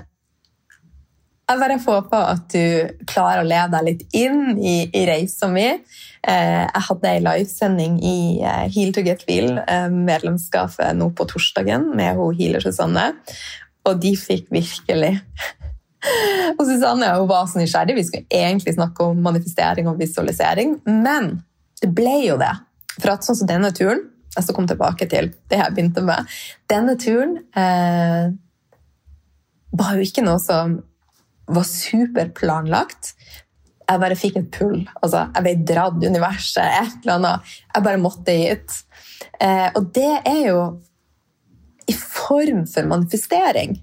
jeg 1.48 1.62
bare 1.62 1.78
håper 1.80 2.24
at 2.34 2.48
du 2.52 3.04
klarer 3.08 3.43
å 3.43 3.48
leve 3.48 3.70
deg 3.72 3.86
litt 3.88 4.17
inn 4.20 4.58
i, 4.60 4.76
i 4.91 5.06
reisa 5.08 5.48
mi. 5.52 5.67
Eh, 5.67 6.63
jeg 6.65 6.84
hadde 6.89 7.13
ei 7.13 7.22
livesending 7.24 8.02
i 8.04 8.17
eh, 8.41 8.65
Heal 8.74 8.91
to 8.96 9.04
get 9.06 9.24
real, 9.30 9.62
medlemskapet 9.93 10.98
nå 10.98 11.12
på 11.15 11.28
torsdagen 11.32 11.88
med 11.96 12.20
hun 12.20 12.36
healer 12.36 12.63
Susanne, 12.63 13.13
og 13.88 14.04
de 14.04 14.12
fikk 14.20 14.52
virkelig 14.52 15.13
og 16.58 16.63
Susanne 16.67 17.13
hun 17.15 17.30
var 17.30 17.48
så 17.48 17.62
nysgjerrig. 17.62 17.96
Vi 17.98 18.06
skulle 18.08 18.28
egentlig 18.43 18.76
snakke 18.76 19.08
om 19.08 19.24
manifestering 19.24 19.88
og 19.89 20.00
visualisering, 20.02 20.78
men 20.86 21.38
det 21.82 21.93
ble 21.96 22.20
jo 22.26 22.38
det. 22.41 22.54
For 22.98 23.13
at 23.13 23.26
sånn 23.26 23.38
som 23.43 23.50
denne 23.50 23.70
turen 23.78 24.08
Jeg 24.38 24.46
skal 24.46 24.56
komme 24.56 24.70
tilbake 24.70 25.06
til 25.10 25.32
det 25.50 25.58
jeg 25.58 25.74
begynte 25.74 26.02
med. 26.06 26.34
Denne 26.70 26.93
turen 27.02 27.39
eh, 27.58 28.28
var 29.75 29.97
jo 29.97 30.06
ikke 30.06 30.23
noe 30.25 30.39
som 30.41 30.77
var 31.47 31.67
superplanlagt. 31.67 33.13
Jeg 33.88 34.01
bare 34.03 34.19
fikk 34.19 34.39
et 34.41 34.49
pull. 34.51 34.82
Altså, 35.01 35.27
jeg 35.32 35.45
ble 35.45 35.53
dratt 35.69 36.03
universet, 36.03 36.63
et 36.63 36.97
eller 37.03 37.15
annet. 37.17 37.53
Jeg 37.73 37.86
bare 37.88 38.01
måtte 38.03 38.36
hit. 38.36 38.80
Eh, 39.39 39.69
og 39.77 39.91
det 39.95 40.13
er 40.27 40.41
jo 40.49 40.62
i 41.88 41.95
form 41.95 42.65
for 42.67 42.89
manifestering. 42.89 43.77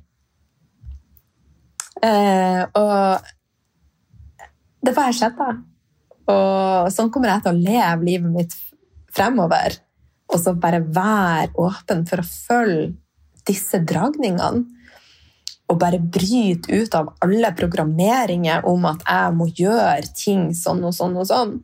Eh, 2.04 2.62
og 2.76 3.24
det 4.84 4.92
får 4.96 5.16
skjedde. 5.16 5.48
Og 6.34 6.92
sånn 6.92 7.10
kommer 7.12 7.32
jeg 7.32 7.44
til 7.44 7.54
å 7.54 7.64
leve 7.64 8.08
livet 8.08 8.34
mitt 8.34 8.54
fremover. 9.14 9.78
Og 10.32 10.40
så 10.40 10.54
bare 10.56 10.84
være 10.84 11.52
åpen 11.60 12.04
for 12.08 12.20
å 12.20 12.28
følge 12.28 12.92
disse 13.48 13.80
dragningene 13.84 14.64
å 15.70 15.76
bare 15.80 15.98
bryte 15.98 16.72
ut 16.74 16.94
av 16.96 17.12
alle 17.24 17.50
programmeringer 17.56 18.66
om 18.68 18.84
at 18.90 19.04
jeg 19.08 19.36
må 19.38 19.48
gjøre 19.48 20.12
ting 20.16 20.50
sånn 20.56 20.82
og 20.84 20.92
sånn 20.96 21.16
og 21.20 21.28
sånn. 21.30 21.54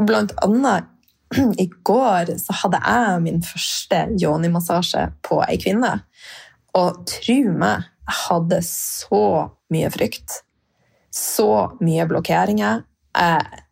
Og 0.00 0.08
blant 0.08 0.32
annet 0.44 0.88
i 1.64 1.68
går 1.84 2.34
så 2.40 2.56
hadde 2.62 2.80
jeg 2.84 3.24
min 3.26 3.42
første 3.44 4.04
yoni-massasje 4.20 5.06
på 5.24 5.42
ei 5.46 5.58
kvinne. 5.60 5.98
Og 6.78 7.02
tro 7.08 7.38
meg, 7.52 7.88
jeg 8.08 8.18
hadde 8.24 8.62
så 8.66 9.24
mye 9.72 9.92
frykt. 9.92 10.40
Så 11.12 11.48
mye 11.84 12.08
blokkeringer. 12.08 12.84
Jeg, 13.12 13.62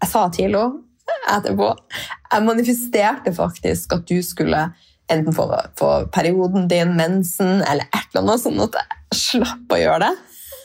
jeg 0.00 0.08
sa 0.08 0.28
til 0.32 0.54
henne 0.56 0.78
etterpå 1.28 1.66
Jeg 2.32 2.44
manifesterte 2.46 3.32
faktisk 3.36 3.92
at 3.92 4.06
du 4.08 4.22
skulle 4.24 4.62
enten 5.12 5.34
få, 5.36 5.48
få 5.76 5.90
perioden 6.12 6.68
din, 6.68 6.94
mensen 6.96 7.62
eller 7.62 7.88
eller 8.16 8.40
sånn 8.40 8.60
at 8.64 8.78
jeg 8.78 9.18
slapp 9.18 9.74
å 9.74 9.80
gjøre 9.80 10.06
det. 10.06 10.14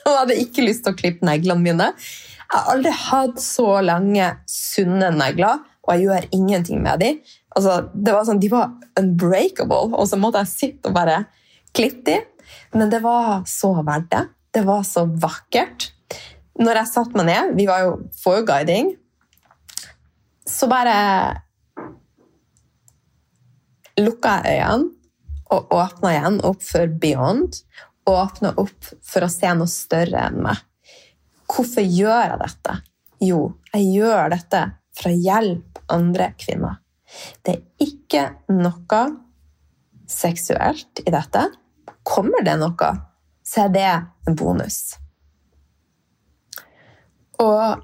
Og 0.04 0.18
hadde 0.20 0.40
ikke 0.42 0.66
lyst 0.66 0.84
til 0.86 0.94
å 0.94 1.00
klippe 1.00 1.28
neglene 1.28 1.64
mine. 1.64 1.92
Jeg 2.44 2.54
har 2.54 2.74
aldri 2.76 2.92
hatt 2.94 3.40
så 3.42 3.68
lange, 3.82 4.28
sunne 4.50 5.10
negler, 5.16 5.64
og 5.84 5.96
jeg 5.96 6.06
gjør 6.06 6.28
ingenting 6.36 6.84
med 6.84 7.02
dem. 7.04 7.22
Altså, 7.56 7.80
det 7.94 8.14
var 8.16 8.28
sånn, 8.28 8.42
de 8.44 8.52
var 8.52 8.76
unbreakable, 9.00 9.96
og 9.98 10.06
så 10.10 10.20
måtte 10.20 10.44
jeg 10.44 10.52
sitte 10.54 10.92
og 10.92 10.98
bare 10.98 11.24
klippe 11.76 12.06
dem. 12.12 12.30
Men 12.78 12.92
det 12.92 13.00
var 13.04 13.44
så 13.50 13.72
verdt 13.86 14.12
det. 14.14 14.24
Det 14.54 14.64
var 14.68 14.84
så 14.86 15.06
vakkert. 15.08 15.90
Når 16.62 16.78
jeg 16.78 16.90
satte 16.92 17.18
meg 17.18 17.26
ned 17.26 17.56
Vi 17.58 17.64
var 17.66 17.80
jo 17.82 17.94
for 18.14 18.44
guiding. 18.46 18.92
Så 20.46 20.68
bare 20.70 20.94
lukka 23.98 24.36
jeg 24.46 24.62
øynene 24.62 25.03
og 25.54 25.74
åpna 25.74 26.13
igjen 26.13 26.39
opp 26.46 26.63
for 26.66 26.92
Beyond. 27.02 27.60
Åpna 28.10 28.54
opp 28.60 28.89
for 29.06 29.24
å 29.24 29.32
se 29.32 29.52
noe 29.56 29.72
større 29.72 30.26
enn 30.28 30.42
meg. 30.44 30.60
Hvorfor 31.54 31.86
gjør 31.86 32.34
jeg 32.34 32.39
dette? 32.42 32.78
Jo, 33.24 33.42
jeg 33.72 33.92
gjør 34.00 34.34
dette 34.34 34.63
for 34.98 35.12
å 35.12 35.20
hjelpe 35.28 35.84
andre 35.94 36.32
kvinner. 36.39 36.80
Det 37.46 37.54
er 37.54 37.86
ikke 37.86 38.24
noe 38.52 39.04
seksuelt 40.10 41.04
i 41.06 41.13
dette. 41.13 41.46
Kommer 42.04 42.44
det 42.44 42.58
noe, 42.60 42.89
så 43.46 43.66
er 43.66 43.74
det 43.74 43.88
en 44.28 44.38
bonus. 44.39 44.98
Og 47.44 47.84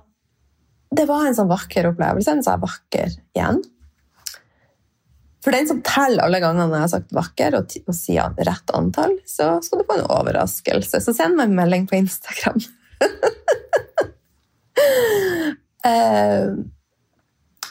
det 0.95 1.05
var 1.10 1.27
en 1.27 1.38
sånn 1.38 1.51
vakker 1.51 1.91
opplevelse. 1.91 2.34
En 2.34 2.45
sånn 2.45 2.63
vakker 2.63 3.13
igjen. 3.38 3.62
For 5.43 5.56
den 5.56 5.67
som 5.69 5.80
teller 5.86 6.25
alle 6.25 6.41
gangene 6.43 6.75
jeg 6.75 6.84
har 6.84 6.91
sagt 6.91 7.13
'vakker' 7.15 7.56
og, 7.60 7.75
og 7.88 7.95
sier 7.95 8.34
rett 8.47 8.73
antall, 8.75 9.15
så 9.28 9.54
skal 9.63 9.80
du 9.80 9.88
få 9.88 9.99
en 9.99 10.10
overraskelse. 10.12 10.99
Så 11.04 11.15
send 11.15 11.39
meg 11.39 11.49
en 11.49 11.60
melding 11.62 11.88
på 11.89 11.99
Instagram. 12.02 12.62
Eh, 15.80 16.49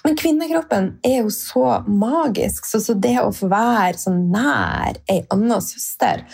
men 0.04 0.16
kvinnekroppen 0.16 0.86
er 1.04 1.18
jo 1.18 1.30
så 1.32 1.82
magisk, 1.84 2.64
så, 2.64 2.80
så 2.80 2.94
det 2.96 3.18
å 3.20 3.34
få 3.36 3.50
være 3.52 4.00
så 4.00 4.14
nær 4.16 4.96
ei 5.12 5.18
anna 5.34 5.58
søster 5.60 6.24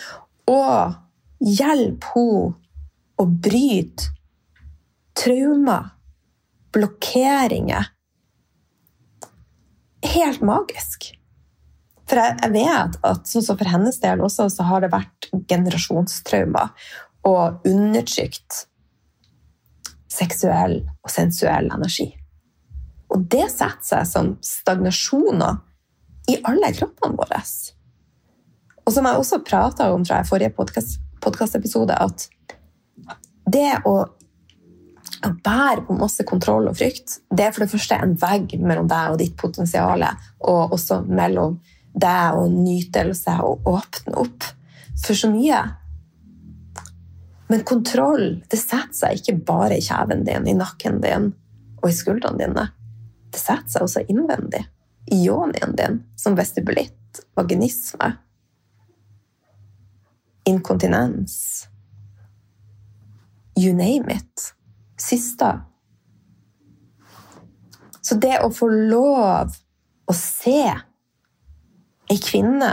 og 0.50 0.94
hjelpe 1.42 2.12
henne 2.14 2.54
å 3.18 3.26
bryte 3.26 4.12
traumer, 5.18 5.90
blokkeringer 6.74 7.90
Helt 10.04 10.42
magisk. 10.44 11.14
For 12.08 12.20
jeg, 12.20 12.50
vet 12.52 12.98
at 13.06 13.28
sånn 13.30 13.44
som 13.46 13.58
for 13.58 13.70
hennes 13.70 13.96
del 14.02 14.22
også, 14.24 14.50
så 14.52 14.66
har 14.68 14.84
det 14.84 14.92
vært 14.92 15.30
generasjonstraumer 15.48 16.72
og 17.24 17.64
undertrykt 17.68 18.66
seksuell 20.12 20.82
og 20.84 21.10
sensuell 21.10 21.70
energi. 21.72 22.10
Og 23.14 23.24
det 23.30 23.46
setter 23.52 23.86
seg 23.86 24.10
som 24.10 24.34
stagnasjoner 24.44 25.62
i 26.30 26.38
alle 26.48 26.72
kroppene 26.76 27.16
våre. 27.18 27.40
Og 28.84 28.92
som 28.92 29.06
jeg 29.08 29.20
også 29.20 29.40
prata 29.46 29.88
om 29.94 30.04
fra 30.04 30.20
forrige 30.28 30.52
podkastepisode, 31.24 31.96
at 31.96 32.28
det 33.54 33.70
å, 33.88 33.94
å 34.04 35.30
bære 35.44 35.86
på 35.86 35.96
masse 35.98 36.24
kontroll 36.28 36.68
og 36.68 36.78
frykt, 36.78 37.18
det 37.30 37.46
er 37.46 37.54
for 37.54 37.64
det 37.64 37.72
første 37.72 37.98
en 38.00 38.16
vegg 38.20 38.56
mellom 38.60 38.88
deg 38.90 39.14
og 39.14 39.20
ditt 39.20 39.36
potensial, 39.40 40.04
og 40.44 40.76
også 40.76 41.02
mellom 41.08 41.58
deg 41.94 42.38
og 42.38 42.52
nytelse 42.52 43.36
og 43.46 43.66
åpne 43.70 44.16
opp 44.24 44.46
for 45.04 45.16
så 45.16 45.30
mye. 45.30 45.60
Men 47.50 47.64
kontroll 47.68 48.40
det 48.50 48.58
setter 48.58 48.96
seg 48.96 49.20
ikke 49.20 49.36
bare 49.46 49.78
i 49.78 49.84
kjeven 49.84 50.24
din, 50.26 50.48
i 50.48 50.56
nakken 50.58 51.00
din 51.04 51.30
og 51.82 51.90
i 51.90 51.94
skuldrene 51.94 52.40
dine. 52.40 52.66
Det 53.30 53.40
setter 53.42 53.70
seg 53.76 53.86
også 53.86 54.04
innvendig, 54.08 54.64
i 55.12 55.20
yonien 55.26 55.74
din, 55.76 56.00
som 56.16 56.36
vestibulitt, 56.38 57.20
vaginisme, 57.36 58.14
inkontinens 60.48 61.68
You 63.56 63.72
name 63.72 64.10
it. 64.10 64.54
Siste. 64.96 65.60
Så 68.00 68.14
det 68.14 68.40
å 68.42 68.50
få 68.52 68.66
lov 68.68 69.54
å 70.04 70.14
se 70.16 70.74
ei 72.12 72.20
kvinne 72.20 72.72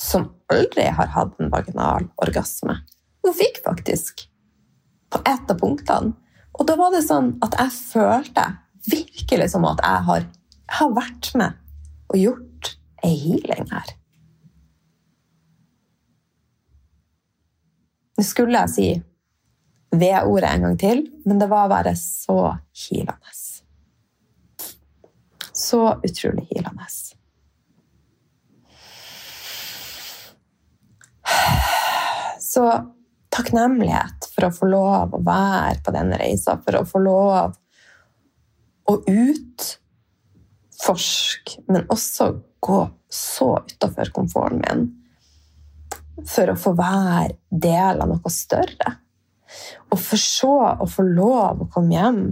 som 0.00 0.30
aldri 0.52 0.86
har 0.96 1.12
hatt 1.14 1.36
en 1.40 1.52
vaginal 1.52 2.08
orgasme 2.24 2.80
hun 3.22 3.34
fikk 3.34 3.62
faktisk 3.64 4.26
på 5.10 5.22
ett 5.26 5.50
av 5.50 5.58
punktene. 5.58 6.12
Og 6.58 6.66
da 6.66 6.76
var 6.76 6.92
det 6.92 7.04
sånn 7.06 7.34
at 7.44 7.56
jeg 7.56 7.76
følte 7.76 8.46
virkelig 8.90 9.50
som 9.52 9.64
at 9.68 9.80
jeg 9.84 10.06
har, 10.08 10.26
har 10.78 10.94
vært 10.96 11.30
med 11.38 11.58
og 12.10 12.18
gjort 12.18 12.72
ei 13.06 13.14
healing 13.16 13.68
her. 13.70 13.94
Nå 18.18 18.26
skulle 18.26 18.64
jeg 18.66 18.74
si 18.74 18.88
V-ordet 20.00 20.50
en 20.50 20.66
gang 20.66 20.76
til, 20.78 21.00
men 21.26 21.40
det 21.40 21.48
var 21.50 21.70
bare 21.70 21.94
så 21.98 22.52
healende. 22.82 23.32
Så 25.56 25.80
utrolig 26.06 26.46
healende. 26.50 26.90
Så 32.40 32.64
takknemlighet 33.30 34.26
for 34.34 34.48
å 34.48 34.52
få 34.54 34.66
lov 34.70 35.14
å 35.14 35.24
være 35.24 35.80
på 35.84 35.90
denne 35.94 36.16
reisa, 36.20 36.52
for 36.64 36.72
å 36.80 36.88
få 36.88 36.98
lov 37.04 37.52
å 38.90 38.92
utforske, 39.06 39.78
men 41.70 41.86
også 41.92 42.24
gå 42.60 42.90
så 43.10 43.64
utafor 43.66 44.10
komforten 44.14 44.62
min. 44.64 44.96
For 46.28 46.50
å 46.52 46.56
få 46.58 46.72
være 46.76 47.36
del 47.48 48.00
av 48.02 48.08
noe 48.10 48.30
større. 48.34 48.96
Og 49.90 49.98
for 49.98 50.16
så 50.20 50.76
å 50.78 50.86
få 50.90 51.02
lov 51.06 51.62
å 51.64 51.70
komme 51.72 51.94
hjem 51.96 52.22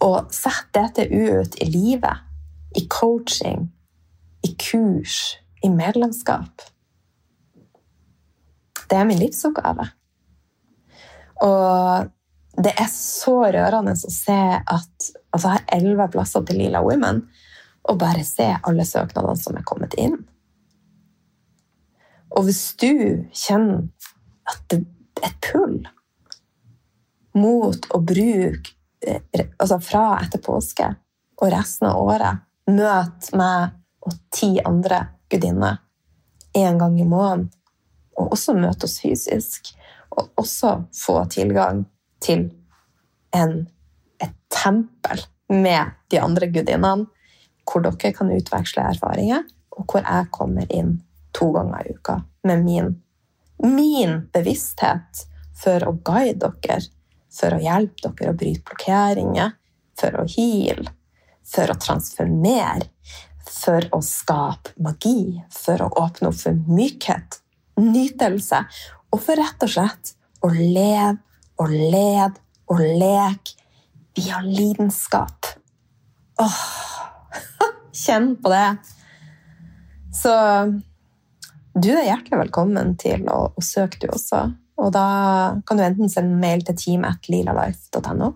og 0.00 0.32
sette 0.32 0.80
dette 0.80 1.04
ut 1.12 1.56
i 1.60 1.66
livet. 1.68 2.16
I 2.78 2.86
coaching, 2.86 3.66
i 4.46 4.54
kurs, 4.54 5.42
i 5.66 5.68
medlemskap. 5.74 6.62
Det 8.90 8.98
er 8.98 9.06
min 9.06 9.20
livsoppgave. 9.20 9.86
Og 11.46 12.10
det 12.60 12.72
er 12.74 12.90
så 12.92 13.36
rørende 13.54 13.94
å 13.94 14.12
se 14.12 14.40
at 14.58 15.10
altså 15.30 15.46
jeg 15.46 15.54
har 15.54 15.68
elleve 15.76 16.08
plasser 16.12 16.44
til 16.46 16.58
Lila 16.60 16.82
Women, 16.84 17.22
og 17.88 18.00
bare 18.00 18.24
se 18.26 18.48
alle 18.66 18.84
søknadene 18.84 19.38
som 19.38 19.56
er 19.56 19.66
kommet 19.66 19.94
inn. 20.00 20.18
Og 22.36 22.46
hvis 22.46 22.64
du 22.78 22.90
kjenner 23.34 23.86
at 24.50 24.62
det 24.70 24.82
er 25.22 25.30
et 25.30 25.40
pull 25.44 25.78
mot 27.38 27.88
å 27.94 28.00
bruke 28.02 28.76
altså 29.00 29.78
fra 29.82 30.04
etter 30.20 30.42
påske 30.44 30.86
og 31.40 31.52
resten 31.52 31.88
av 31.88 32.00
året 32.02 32.46
Møt 32.70 33.30
meg 33.34 33.72
og 34.06 34.16
ti 34.34 34.52
andre 34.62 35.00
gudinner 35.32 35.80
én 36.54 36.78
gang 36.78 36.98
i 37.00 37.06
måneden 37.08 37.48
og 38.18 38.32
også 38.34 38.54
møte 38.58 38.86
oss 38.88 38.98
fysisk. 39.02 39.72
Og 40.10 40.32
også 40.40 40.72
få 40.96 41.20
tilgang 41.30 41.84
til 42.22 42.48
en, 43.36 43.68
et 44.18 44.34
tempel 44.50 45.22
med 45.50 45.94
de 46.10 46.20
andre 46.20 46.50
gudinnene, 46.50 47.06
hvor 47.70 47.84
dere 47.84 48.12
kan 48.16 48.32
utveksle 48.34 48.88
erfaringer, 48.90 49.44
og 49.76 49.86
hvor 49.86 50.02
jeg 50.02 50.30
kommer 50.34 50.66
inn 50.74 50.96
to 51.36 51.52
ganger 51.54 51.86
i 51.86 51.94
uka 51.94 52.16
med 52.48 52.64
min, 52.64 52.94
min 53.62 54.16
bevissthet 54.34 55.26
for 55.60 55.84
å 55.86 55.94
guide 56.04 56.50
dere, 56.64 56.80
for 57.30 57.54
å 57.54 57.62
hjelpe 57.62 58.10
dere 58.10 58.32
å 58.32 58.38
bryte 58.38 58.64
blokkeringer, 58.66 59.52
for 60.00 60.16
å 60.16 60.26
heale, 60.34 60.90
for 61.46 61.70
å 61.70 61.78
transformere, 61.78 62.88
for 63.50 63.86
å 63.94 64.00
skape 64.04 64.74
magi, 64.82 65.40
for 65.52 65.82
å 65.84 65.90
åpne 66.00 66.30
opp 66.30 66.40
for 66.40 66.58
mykhet, 66.70 67.40
nytelse, 67.78 68.64
og 69.10 69.22
for 69.22 69.38
rett 69.38 69.66
og 69.66 69.72
slett 69.72 70.14
å 70.44 70.50
leve 70.54 71.18
og 71.60 71.72
lede 71.72 72.40
og 72.70 72.80
leke 72.80 73.58
via 74.16 74.40
lidenskap. 74.44 75.46
åh, 76.40 76.62
Kjenn 78.04 78.34
på 78.42 78.48
det. 78.52 78.68
Så 80.14 80.32
du 81.74 81.90
er 81.92 82.06
hjertelig 82.08 82.40
velkommen 82.46 82.96
til 82.98 83.26
å, 83.30 83.52
å 83.54 83.62
søke, 83.64 84.00
du 84.00 84.08
også. 84.10 84.48
Og 84.80 84.92
da 84.94 85.06
kan 85.68 85.78
du 85.78 85.84
enten 85.84 86.10
sende 86.10 86.38
mail 86.40 86.64
til 86.66 86.78
team.lilalife.no, 86.78 88.30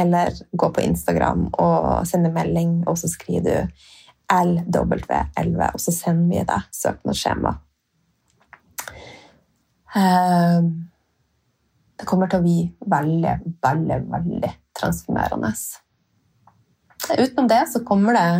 eller 0.00 0.34
gå 0.56 0.70
på 0.72 0.84
Instagram 0.84 1.48
og 1.52 2.06
sende 2.08 2.32
melding, 2.34 2.80
og 2.88 2.98
så 2.98 3.10
skriver 3.12 3.46
du 3.46 3.84
LW11, 4.30 5.66
og 5.74 5.82
så 5.82 5.94
sender 5.94 6.30
vi 6.30 6.46
deg 6.48 6.70
søknadsskjema. 6.80 7.54
Ehm, 9.96 10.70
det 11.98 12.06
kommer 12.08 12.30
til 12.30 12.40
å 12.40 12.44
bli 12.44 12.58
veldig, 12.90 13.34
veldig, 13.62 13.98
veldig 14.12 14.52
transformerende. 14.78 15.52
Utenom 17.10 17.48
det 17.50 17.62
så 17.72 17.82
kommer 17.84 18.16
det 18.16 18.30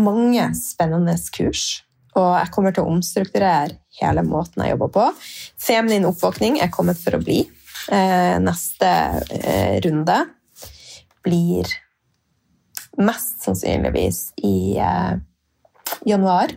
mange 0.00 0.48
spennende 0.58 1.16
kurs. 1.36 1.82
Og 2.16 2.30
jeg 2.32 2.52
kommer 2.54 2.72
til 2.72 2.86
å 2.86 2.94
omstrukturere 2.94 3.76
hele 4.00 4.22
måten 4.24 4.62
jeg 4.64 4.72
jobber 4.72 4.92
på. 4.94 5.04
Feminin 5.60 6.08
oppvåkning 6.08 6.60
er 6.64 6.72
kommet 6.72 6.98
for 7.00 7.18
å 7.18 7.22
bli. 7.22 7.42
Ehm, 7.92 8.46
neste 8.48 8.88
eh, 9.36 9.76
runde 9.84 10.16
blir 11.26 11.68
mest 12.96 13.44
sannsynligvis 13.44 14.30
i 14.48 14.78
eh, 14.80 15.14
januar 16.08 16.56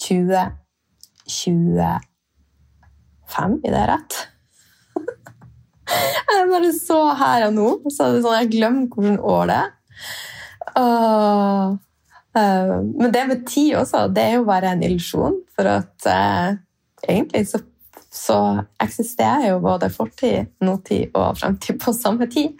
2021 0.00 0.59
25, 1.30 3.60
i 3.64 3.72
det 3.72 3.84
rett? 3.90 4.12
jeg 6.30 6.40
er 6.40 6.50
bare 6.50 6.72
så 6.76 7.00
her 7.18 7.46
og 7.48 7.54
nå. 7.56 7.68
Så 7.88 8.02
sånn, 8.18 8.38
jeg 8.42 8.52
glemmer 8.56 8.84
hvilket 8.90 9.30
år 9.34 9.44
det 9.50 9.58
er. 9.60 9.70
Eh, 12.36 12.82
men 12.98 13.12
det 13.12 13.26
med 13.26 13.46
tid 13.46 13.74
også, 13.80 14.06
det 14.14 14.22
er 14.22 14.38
jo 14.38 14.46
bare 14.48 14.74
en 14.74 14.84
illusjon. 14.86 15.40
For 15.56 15.70
at 15.70 16.06
eh, 16.06 16.54
egentlig 17.08 17.46
så, 17.50 17.62
så, 18.12 18.38
eksisterer 18.82 19.50
jo 19.50 19.62
både 19.64 19.90
fortid, 19.92 20.52
nåtid 20.62 21.10
og 21.14 21.40
fremtid 21.40 21.80
på 21.82 21.94
samme 21.96 22.30
tid. 22.30 22.54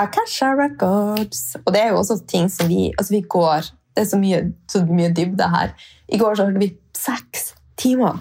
Akasha 0.00 0.54
Records. 0.56 1.56
Og 1.64 1.74
det 1.74 1.84
er 1.84 1.92
jo 1.92 2.00
også 2.00 2.22
ting 2.26 2.48
som 2.48 2.70
vi 2.70 2.88
Altså, 2.98 3.12
vi 3.12 3.20
går 3.20 3.68
Det 3.90 4.04
er 4.04 4.08
så 4.08 4.16
mye, 4.16 4.38
så 4.70 4.84
mye 4.86 5.10
dybde 5.12 5.48
her. 5.50 5.74
I 6.08 6.18
går 6.18 6.34
så 6.34 6.46
hørte 6.46 6.62
vi 6.62 6.70
seks 7.00 7.54
timer 7.80 8.20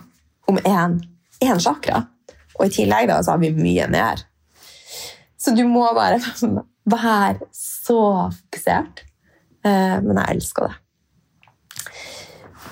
om 0.50 0.60
én 0.64 1.00
chakra. 1.60 2.06
Og 2.60 2.68
i 2.68 2.74
tillegg 2.74 3.08
da, 3.10 3.22
så 3.24 3.36
har 3.36 3.42
vi 3.44 3.54
mye 3.56 3.88
mer. 3.92 4.24
Så 5.40 5.54
du 5.56 5.64
må 5.68 5.86
bare 5.96 6.20
være 6.96 7.50
så 7.56 8.02
fokusert. 8.40 9.06
Eh, 9.66 9.98
men 10.04 10.18
jeg 10.18 10.38
elsker 10.38 10.70
det. 10.70 10.78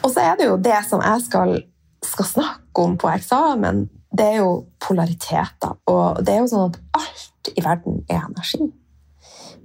Og 0.04 0.12
så 0.14 0.24
er 0.24 0.36
det 0.40 0.48
jo 0.48 0.58
det 0.62 0.80
som 0.88 1.02
jeg 1.04 1.24
skal, 1.26 1.54
skal 2.06 2.28
snakke 2.30 2.84
om 2.84 2.98
på 3.00 3.10
eksamen, 3.12 3.88
det 4.18 4.28
er 4.34 4.38
jo 4.42 4.52
polariteter. 4.84 5.78
Og 5.92 6.22
det 6.26 6.36
er 6.36 6.44
jo 6.44 6.52
sånn 6.52 6.70
at 6.72 6.80
alt 7.00 7.52
i 7.54 7.64
verden 7.64 8.04
er 8.08 8.22
energi. 8.24 8.70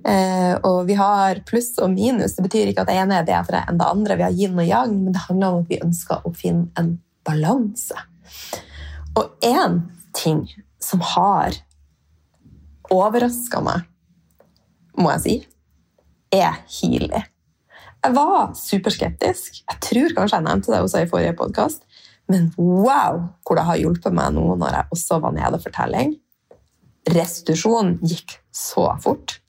Eh, 0.04 0.54
og 0.66 0.86
vi 0.88 0.96
har 0.98 1.42
pluss 1.46 1.76
og 1.82 1.92
minus. 1.92 2.34
Det 2.36 2.44
betyr 2.46 2.70
ikke 2.70 2.82
at 2.82 2.90
det 2.90 2.98
ene 2.98 3.20
er 3.20 3.28
bedre 3.28 3.62
enn 3.68 3.78
det 3.78 3.88
andre. 3.88 4.18
Vi 4.18 4.26
har 4.26 4.36
yin 4.36 4.58
og 4.58 4.66
yang, 4.66 4.96
men 5.04 5.14
det 5.14 5.24
handler 5.28 5.48
om 5.48 5.62
at 5.62 5.70
vi 5.70 5.82
ønsker 5.84 6.26
å 6.26 6.34
finne 6.36 6.70
en 6.80 6.96
balanse. 7.26 7.98
Og 9.18 9.36
én 9.46 9.82
ting 10.16 10.46
som 10.82 11.02
har 11.14 11.54
overraska 12.92 13.62
meg, 13.64 13.86
må 14.98 15.12
jeg 15.14 15.22
si, 15.24 15.36
er 16.34 16.58
Healy. 16.68 17.22
Jeg 18.02 18.16
var 18.16 18.56
superskeptisk. 18.58 19.62
Jeg 19.62 19.80
tror 19.84 20.16
kanskje 20.16 20.40
jeg 20.40 20.46
nevnte 20.48 20.72
det 20.72 20.80
også 20.82 21.04
i 21.04 21.10
forrige 21.10 21.36
podkast. 21.38 21.86
Men 22.30 22.50
wow, 22.56 23.20
hvor 23.44 23.58
det 23.58 23.66
har 23.68 23.78
hjulpet 23.78 24.14
meg 24.16 24.34
nå 24.34 24.56
når 24.58 24.76
jeg 24.78 24.96
også 24.96 25.20
var 25.22 25.36
nede 25.36 25.60
for 25.62 25.74
telling. 25.74 26.16
Restitusjonen 27.12 28.00
gikk 28.02 28.38
så 28.54 28.88
fort. 29.02 29.41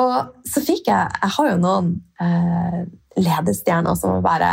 Og 0.00 0.46
så 0.48 0.62
fikk 0.64 0.86
jeg 0.88 1.10
Jeg 1.20 1.32
har 1.36 1.48
jo 1.50 1.56
noen 1.60 1.88
eh, 2.22 2.78
ledestjerner 3.20 3.96
som 3.98 4.22
bare 4.24 4.52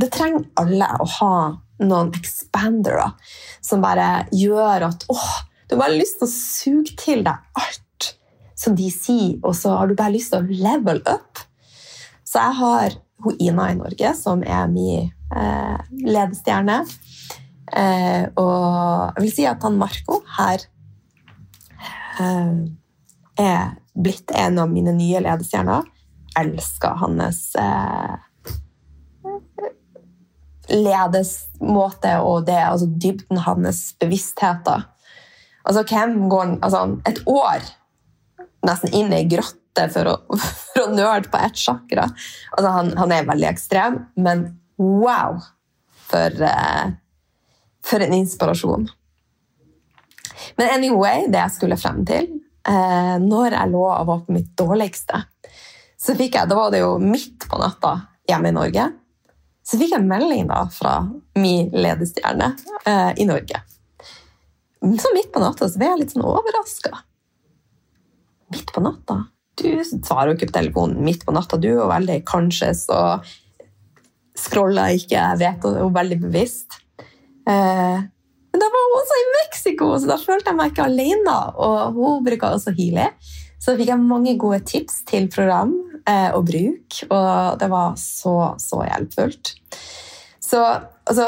Det 0.00 0.10
trenger 0.14 0.48
alle 0.58 0.88
å 0.98 1.06
ha 1.18 1.34
noen 1.78 2.10
expandere 2.18 3.12
som 3.62 3.84
bare 3.84 4.26
gjør 4.34 4.88
at 4.88 5.04
åh, 5.12 5.28
du 5.70 5.76
har 5.78 5.94
lyst 5.94 6.18
til 6.18 6.26
å 6.26 6.32
suge 6.32 6.96
til 6.98 7.22
deg 7.26 7.60
alt 7.60 8.08
som 8.58 8.74
de 8.74 8.88
sier, 8.90 9.36
og 9.46 9.54
så 9.54 9.76
har 9.78 9.86
du 9.86 9.94
bare 9.98 10.16
lyst 10.16 10.32
til 10.32 10.42
å 10.42 10.62
level 10.64 10.98
up. 11.06 11.38
Så 12.26 12.40
jeg 12.42 12.58
har 12.58 12.96
hun 13.24 13.38
Ina 13.42 13.68
i 13.72 13.76
Norge, 13.78 14.10
som 14.18 14.42
er 14.42 14.66
min 14.72 15.12
eh, 15.34 15.78
ledestjerne. 16.06 16.80
Eh, 17.68 18.24
og 18.40 19.14
jeg 19.14 19.24
vil 19.24 19.32
si 19.34 19.46
at 19.48 19.62
han 19.66 19.78
Marco 19.78 20.22
her 20.38 20.64
eh, 22.22 22.52
er 23.38 23.76
blitt 23.94 24.30
en 24.34 24.58
av 24.58 24.70
mine 24.70 24.92
nye 24.96 25.20
ledestjerner. 25.22 25.86
Elsker 26.38 26.98
hans 27.00 27.40
eh, 27.58 28.16
ledesmåte 30.68 32.18
og 32.22 32.46
det, 32.46 32.60
altså 32.60 32.88
dybden 33.00 33.40
hans 33.46 33.82
bevisstheter. 34.00 34.84
Altså, 35.68 35.84
hvem 35.88 36.28
går 36.30 36.58
altså, 36.64 36.84
et 37.08 37.20
år 37.28 37.64
nesten 38.66 38.92
inn 38.96 39.12
i 39.12 39.22
ei 39.22 39.28
grotte 39.30 39.86
for 39.94 40.10
å, 40.10 40.16
å 40.84 40.86
nerde 40.92 41.30
på 41.32 41.40
ett 41.40 41.58
sjakra? 41.60 42.08
Altså, 42.54 42.68
han, 42.74 42.92
han, 43.00 43.14
er 43.14 43.28
veldig 43.28 43.50
ekstrem, 43.50 44.02
men 44.20 44.50
wow! 44.80 45.40
For, 46.08 46.32
eh, 46.40 46.92
for 47.84 48.00
en 48.00 48.14
inspirasjon. 48.16 48.86
Men 50.56 50.70
anyway, 50.72 51.26
det 51.28 51.42
jeg 51.42 51.56
skulle 51.58 51.76
frem 51.76 51.98
til 52.08 52.30
uh, 52.66 53.16
Når 53.22 53.54
jeg 53.54 53.72
lå 53.72 53.84
og 53.86 54.06
var 54.08 54.24
på 54.26 54.34
mitt 54.34 54.50
dårligste, 54.58 55.22
så 55.98 56.14
fikk 56.18 56.38
jeg, 56.38 56.50
da 56.50 56.56
var 56.58 56.72
det 56.74 56.82
jo 56.82 56.96
midt 57.02 57.46
på 57.50 57.58
natta 57.60 57.94
hjemme 58.28 58.52
i 58.52 58.56
Norge 58.56 58.88
så 59.68 59.76
fikk 59.76 59.92
jeg 59.92 60.00
en 60.00 60.08
melding 60.08 60.46
da 60.48 60.62
fra 60.72 60.94
min 61.36 61.68
ledestjerne 61.76 62.54
eh, 62.88 63.10
i 63.20 63.26
Norge. 63.28 63.60
Så 64.80 65.10
midt 65.12 65.28
på 65.34 65.42
natta 65.42 65.68
så 65.68 65.80
ble 65.80 65.90
jeg 65.90 66.00
litt 66.00 66.14
sånn 66.14 66.24
overraska. 66.24 67.02
Midt 68.54 68.72
på 68.72 68.80
natta? 68.80 69.18
Du 69.60 69.68
svarer 69.84 70.30
jo 70.30 70.38
ikke 70.38 70.48
på 70.52 70.56
telefonen 70.56 71.02
midt 71.04 71.26
på 71.26 71.34
natta. 71.36 71.58
Du 71.60 71.68
er 71.68 71.82
jo 71.82 71.90
veldig 71.90 72.22
conscious 72.30 72.86
og 72.94 73.26
scroller 74.38 74.96
ikke, 74.96 75.18
jeg 75.18 75.40
vet 75.42 75.66
og 75.68 75.76
er 75.82 75.92
veldig 75.98 76.18
bevisst. 76.22 76.78
Uh, 77.48 78.06
men 78.52 78.62
da 78.62 78.68
var 78.72 78.86
hun 78.86 78.96
også 78.98 79.18
i 79.18 79.28
Mexico, 79.34 79.90
så 79.98 80.08
da 80.08 80.16
følte 80.20 80.50
jeg 80.50 80.58
meg 80.58 80.72
ikke 80.72 80.86
alene. 80.88 81.36
Og 81.60 81.98
hun 81.98 82.24
bruker 82.24 82.54
også 82.54 82.72
Healy. 82.76 83.10
Så 83.60 83.74
fikk 83.76 83.90
jeg 83.92 84.00
mange 84.00 84.36
gode 84.40 84.62
tips 84.66 85.02
til 85.08 85.28
program 85.32 85.74
eh, 86.08 86.30
og 86.32 86.46
bruk, 86.48 87.02
og 87.10 87.58
det 87.60 87.68
var 87.72 87.98
så, 88.00 88.36
så 88.62 88.84
hjelpfullt. 88.86 89.52
Så 90.48 90.62
altså 91.04 91.26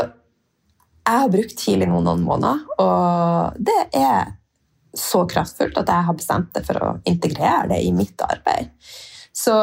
Jeg 1.10 1.22
har 1.24 1.32
brukt 1.32 1.64
Healy 1.66 1.88
nå 1.90 2.00
noen 2.06 2.22
måneder, 2.22 2.60
og 2.78 3.56
det 3.58 3.80
er 3.98 4.36
så 4.96 5.24
kraftfullt 5.28 5.78
at 5.80 5.90
jeg 5.90 6.06
har 6.06 6.16
bestemt 6.18 6.50
det 6.54 6.62
for 6.66 6.78
å 6.82 6.90
integrere 7.08 7.68
det 7.72 7.80
i 7.82 7.92
mitt 7.94 8.20
arbeid. 8.24 8.70
Så 9.36 9.54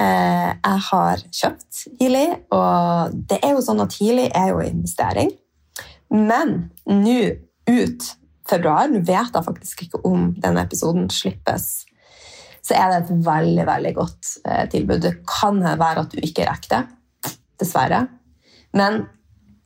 eh, 0.00 0.50
jeg 0.50 0.82
har 0.88 1.22
kjøpt 1.38 1.84
Healy, 2.00 2.26
og 2.54 3.14
det 3.30 3.40
er 3.42 3.56
jo 3.56 3.64
sånn 3.64 3.82
at 3.84 3.94
Healy 3.98 4.28
er 4.30 4.52
jo 4.52 4.62
investering. 4.64 5.32
Men 6.12 6.58
nå 6.88 7.20
ut 7.70 8.10
februar, 8.48 8.90
nå 8.90 9.00
vet 9.06 9.32
jeg 9.32 9.46
faktisk 9.46 9.86
ikke 9.86 10.02
om 10.08 10.32
denne 10.42 10.64
episoden 10.66 11.08
slippes 11.12 11.86
så 12.62 12.76
er 12.78 12.90
det 12.92 12.98
et 13.02 13.24
veldig 13.26 13.64
veldig 13.66 13.92
godt 13.96 14.34
eh, 14.46 14.66
tilbud. 14.70 15.02
Det 15.02 15.16
kan 15.26 15.58
være 15.62 16.04
at 16.04 16.12
du 16.14 16.22
ikke 16.22 16.46
rekker 16.46 16.76
det, 16.76 17.32
dessverre. 17.60 18.04
Men 18.78 19.02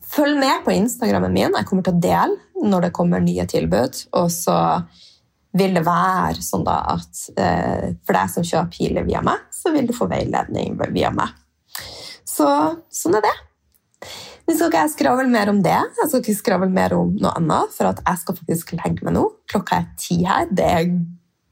følg 0.07 0.39
med 0.41 0.65
på 0.65 0.73
Instagrammen 0.75 1.35
min. 1.35 1.59
Jeg 1.59 1.69
kommer 1.69 1.85
til 1.85 1.97
å 1.97 2.05
dele 2.07 2.71
når 2.71 2.87
det 2.87 2.95
kommer 2.97 3.21
nye 3.21 3.45
tilbud. 3.49 4.01
Og 4.17 4.31
så 4.33 4.57
vil 5.57 5.77
det 5.77 5.85
være 5.85 6.45
sånn 6.45 6.65
da 6.67 6.79
at 6.97 7.21
eh, 7.37 7.93
for 8.05 8.17
deg 8.17 8.33
som 8.33 8.47
kjøper 8.47 8.73
piler 8.73 9.09
via 9.09 9.23
meg, 9.25 9.45
så 9.53 9.73
vil 9.77 9.89
du 9.89 9.95
få 9.97 10.09
veiledning 10.09 10.81
via 10.97 11.13
meg. 11.13 11.37
Så 12.27 12.49
sånn 12.93 13.21
er 13.21 13.29
det. 13.29 13.37
Nå 14.47 14.55
skal 14.55 14.71
ikke 14.71 14.83
jeg 14.85 14.93
skravle 14.93 15.27
mer 15.31 15.51
om 15.51 15.59
det, 15.65 15.75
jeg 15.75 16.09
skal 16.09 16.21
ikke 16.23 16.39
skravle 16.39 16.71
mer 16.71 16.95
om 16.95 17.13
noe 17.19 17.33
annet, 17.35 17.73
for 17.75 17.91
at 17.91 18.03
jeg 18.05 18.23
skal 18.23 18.37
faktisk 18.39 18.77
legge 18.79 19.07
meg 19.07 19.17
nå. 19.17 19.25
Klokka 19.51 19.81
er 19.81 19.89
ti 19.99 20.21
her. 20.23 20.47
Det 20.55 20.67
er 20.71 20.87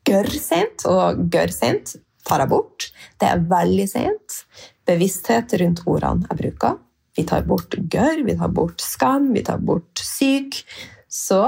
gørr 0.07 0.31
sent, 0.39 0.85
og 0.87 1.25
gørr 1.33 1.53
sent 1.55 1.97
tar 2.25 2.45
jeg 2.45 2.53
bort. 2.53 2.89
Det 3.21 3.29
er 3.29 3.45
veldig 3.51 3.87
sent. 3.91 4.39
Bevissthet 4.87 5.57
rundt 5.61 5.83
ordene 5.91 6.29
jeg 6.31 6.41
bruker. 6.41 6.79
Vi 7.15 7.27
tar 7.29 7.45
bort 7.47 7.75
gørr, 7.91 8.25
vi 8.27 8.35
tar 8.39 8.51
bort 8.55 8.83
skam, 8.83 9.33
vi 9.35 9.43
tar 9.47 9.61
bort 9.63 10.03
syk. 10.03 10.63
Så 11.11 11.43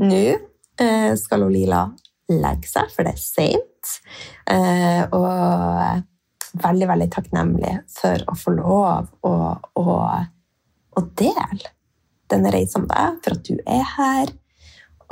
nå 0.00 0.24
eh, 0.24 1.12
skal 1.16 1.46
Lila 1.52 1.86
legge 2.32 2.68
seg, 2.68 2.90
for 2.92 3.06
det 3.06 3.14
er 3.16 3.22
seint. 3.22 3.96
Eh, 4.52 5.04
og 5.16 6.02
veldig, 6.60 6.88
veldig 6.90 7.08
takknemlig 7.12 7.74
for 7.92 8.24
å 8.28 8.36
få 8.38 8.56
lov 8.56 9.08
å, 9.26 9.34
å, 9.80 9.96
å 10.96 11.04
dele 11.18 11.72
denne 12.30 12.50
reisen 12.54 12.86
med 12.86 12.92
deg, 12.94 13.20
for 13.22 13.36
at 13.36 13.46
du 13.46 13.54
er 13.62 13.84
her. 13.96 14.32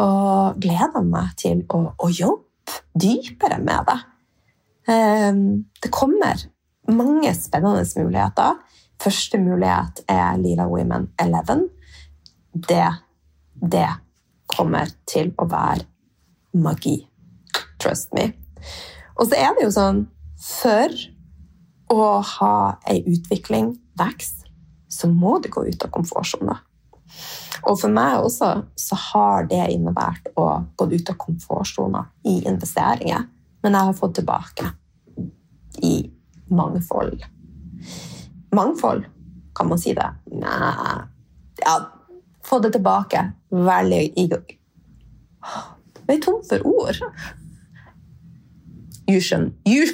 Og 0.03 0.59
gleder 0.63 1.05
meg 1.07 1.37
til 1.39 1.63
å, 1.71 1.85
å 1.95 2.11
jobbe 2.11 2.81
dypere 2.99 3.61
med 3.63 3.87
deg. 3.91 4.07
Eh, 4.91 5.31
det 5.85 5.93
kommer 5.95 6.43
mange 6.91 7.35
spennende 7.37 7.85
muligheter. 7.97 8.59
Første 9.01 9.39
mulighet 9.39 10.05
er 10.11 10.39
Lila 10.41 10.67
Women 10.71 11.11
11. 11.21 11.69
Det, 12.55 12.87
det 13.55 13.89
kommer 14.51 14.91
til 15.07 15.33
å 15.39 15.47
være 15.51 15.87
magi. 16.55 16.99
Trust 17.83 18.15
me. 18.15 18.31
Og 19.19 19.29
så 19.29 19.39
er 19.39 19.55
det 19.55 19.67
jo 19.67 19.75
sånn 19.75 20.05
For 20.45 20.93
å 21.95 22.07
ha 22.27 22.57
ei 22.91 22.99
utvikling, 23.07 23.71
vekst, 23.97 24.44
så 24.95 25.11
må 25.11 25.39
du 25.43 25.49
gå 25.53 25.67
ut 25.67 25.85
av 25.85 25.93
komfortsona. 25.95 26.57
Og 27.65 27.79
for 27.81 27.93
meg 27.93 28.19
også 28.21 28.51
så 28.81 28.99
har 29.11 29.47
det 29.51 29.63
innebært 29.73 30.31
å 30.41 30.49
gå 30.77 30.89
ut 30.93 31.11
av 31.13 31.19
komfortsona 31.21 32.05
i 32.29 32.41
investeringer. 32.49 33.27
Men 33.65 33.77
jeg 33.77 33.89
har 33.89 33.99
fått 33.99 34.19
tilbake 34.19 34.71
i 35.83 35.95
mangfold. 36.53 37.25
Mangfold, 38.55 39.07
kan 39.57 39.71
man 39.71 39.81
si 39.81 39.95
det? 39.97 40.11
Nei 40.33 41.11
Ja, 41.65 41.79
få 42.45 42.59
det 42.61 42.75
tilbake. 42.75 43.23
Veldig 43.51 44.03
Jeg 46.05 46.19
er 46.19 46.21
tom 46.21 46.43
for 46.49 46.67
ord. 46.67 47.01
You 49.09 49.21
shouldn't. 49.21 49.55
you. 49.65 49.87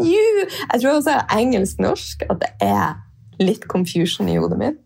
You. 0.00 0.46
Jeg 0.72 0.80
tror 0.80 0.98
også 0.98 1.18
engelsk-norsk 1.34 2.26
at 2.30 2.42
det 2.42 2.52
er 2.64 2.96
litt 3.42 3.66
confusion 3.70 4.28
i 4.30 4.38
hodet 4.38 4.58
mitt. 4.60 4.80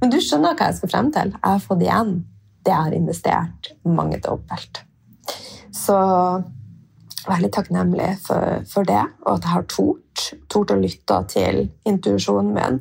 Men 0.00 0.12
du 0.12 0.18
skjønner 0.22 0.56
hva 0.56 0.70
jeg 0.70 0.80
skal 0.80 0.92
frem 0.92 1.10
til. 1.14 1.34
Jeg 1.36 1.44
har 1.44 1.64
fått 1.64 1.84
igjen 1.84 2.14
det 2.64 2.72
jeg 2.72 2.86
har 2.86 2.96
investert 2.96 3.72
mange 3.84 4.20
dobbelt. 4.24 4.80
Så 5.74 5.96
veldig 7.28 7.50
takknemlig 7.52 8.08
for, 8.24 8.64
for, 8.68 8.88
det, 8.88 9.02
og 9.24 9.36
at 9.36 9.46
jeg 9.46 9.54
har 9.54 9.66
tort, 9.72 10.24
tort 10.52 10.72
å 10.72 10.80
lytte 10.80 11.20
til 11.32 11.60
intuisjonen 11.88 12.52
min. 12.56 12.80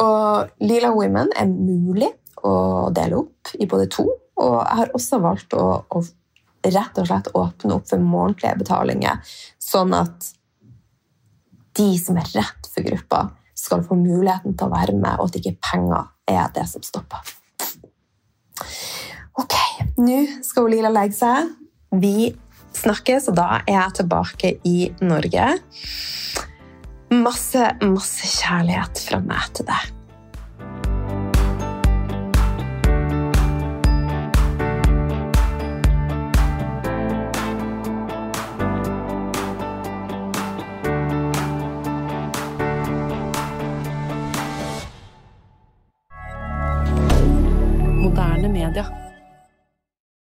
Og 0.00 0.64
Lila 0.64 0.92
Women 0.96 1.32
er 1.36 1.50
mulig 1.50 2.10
å 2.44 2.88
dele 2.96 3.20
opp 3.20 3.52
i 3.60 3.68
både 3.68 3.88
to, 3.92 4.06
og 4.40 4.56
jeg 4.56 4.80
har 4.80 4.92
også 4.96 5.20
valgt 5.20 5.56
å, 5.56 5.66
å 5.84 6.02
rett 6.64 7.00
og 7.00 7.08
slett 7.08 7.32
åpne 7.36 7.76
opp 7.76 7.88
for 7.88 8.04
månedlige 8.04 8.60
betalinger, 8.60 9.34
sånn 9.60 9.94
at 9.96 10.30
de 11.78 11.90
som 12.00 12.18
er 12.20 12.30
rett 12.34 12.70
for 12.72 12.86
gruppa, 12.86 13.20
skal 13.60 13.84
få 13.84 13.96
muligheten 13.98 14.56
til 14.56 14.68
å 14.68 14.72
være 14.72 14.96
med, 14.96 15.20
og 15.20 15.28
at 15.28 15.38
ikke 15.40 15.58
penger 15.70 16.08
er 16.30 16.48
det 16.54 16.66
som 16.70 16.84
stopper. 16.84 17.34
Ok, 19.40 19.56
nå 20.00 20.20
skal 20.44 20.70
Lila 20.72 20.92
legge 20.92 21.18
seg. 21.18 21.52
Vi 22.00 22.30
snakkes, 22.76 23.30
og 23.30 23.38
da 23.38 23.48
er 23.60 23.74
jeg 23.74 23.96
tilbake 24.00 24.54
i 24.68 24.76
Norge. 25.04 25.46
Masse, 27.10 27.72
masse 27.82 28.34
kjærlighet 28.38 29.02
fra 29.08 29.22
meg 29.24 29.48
til 29.56 29.68
deg. 29.68 29.99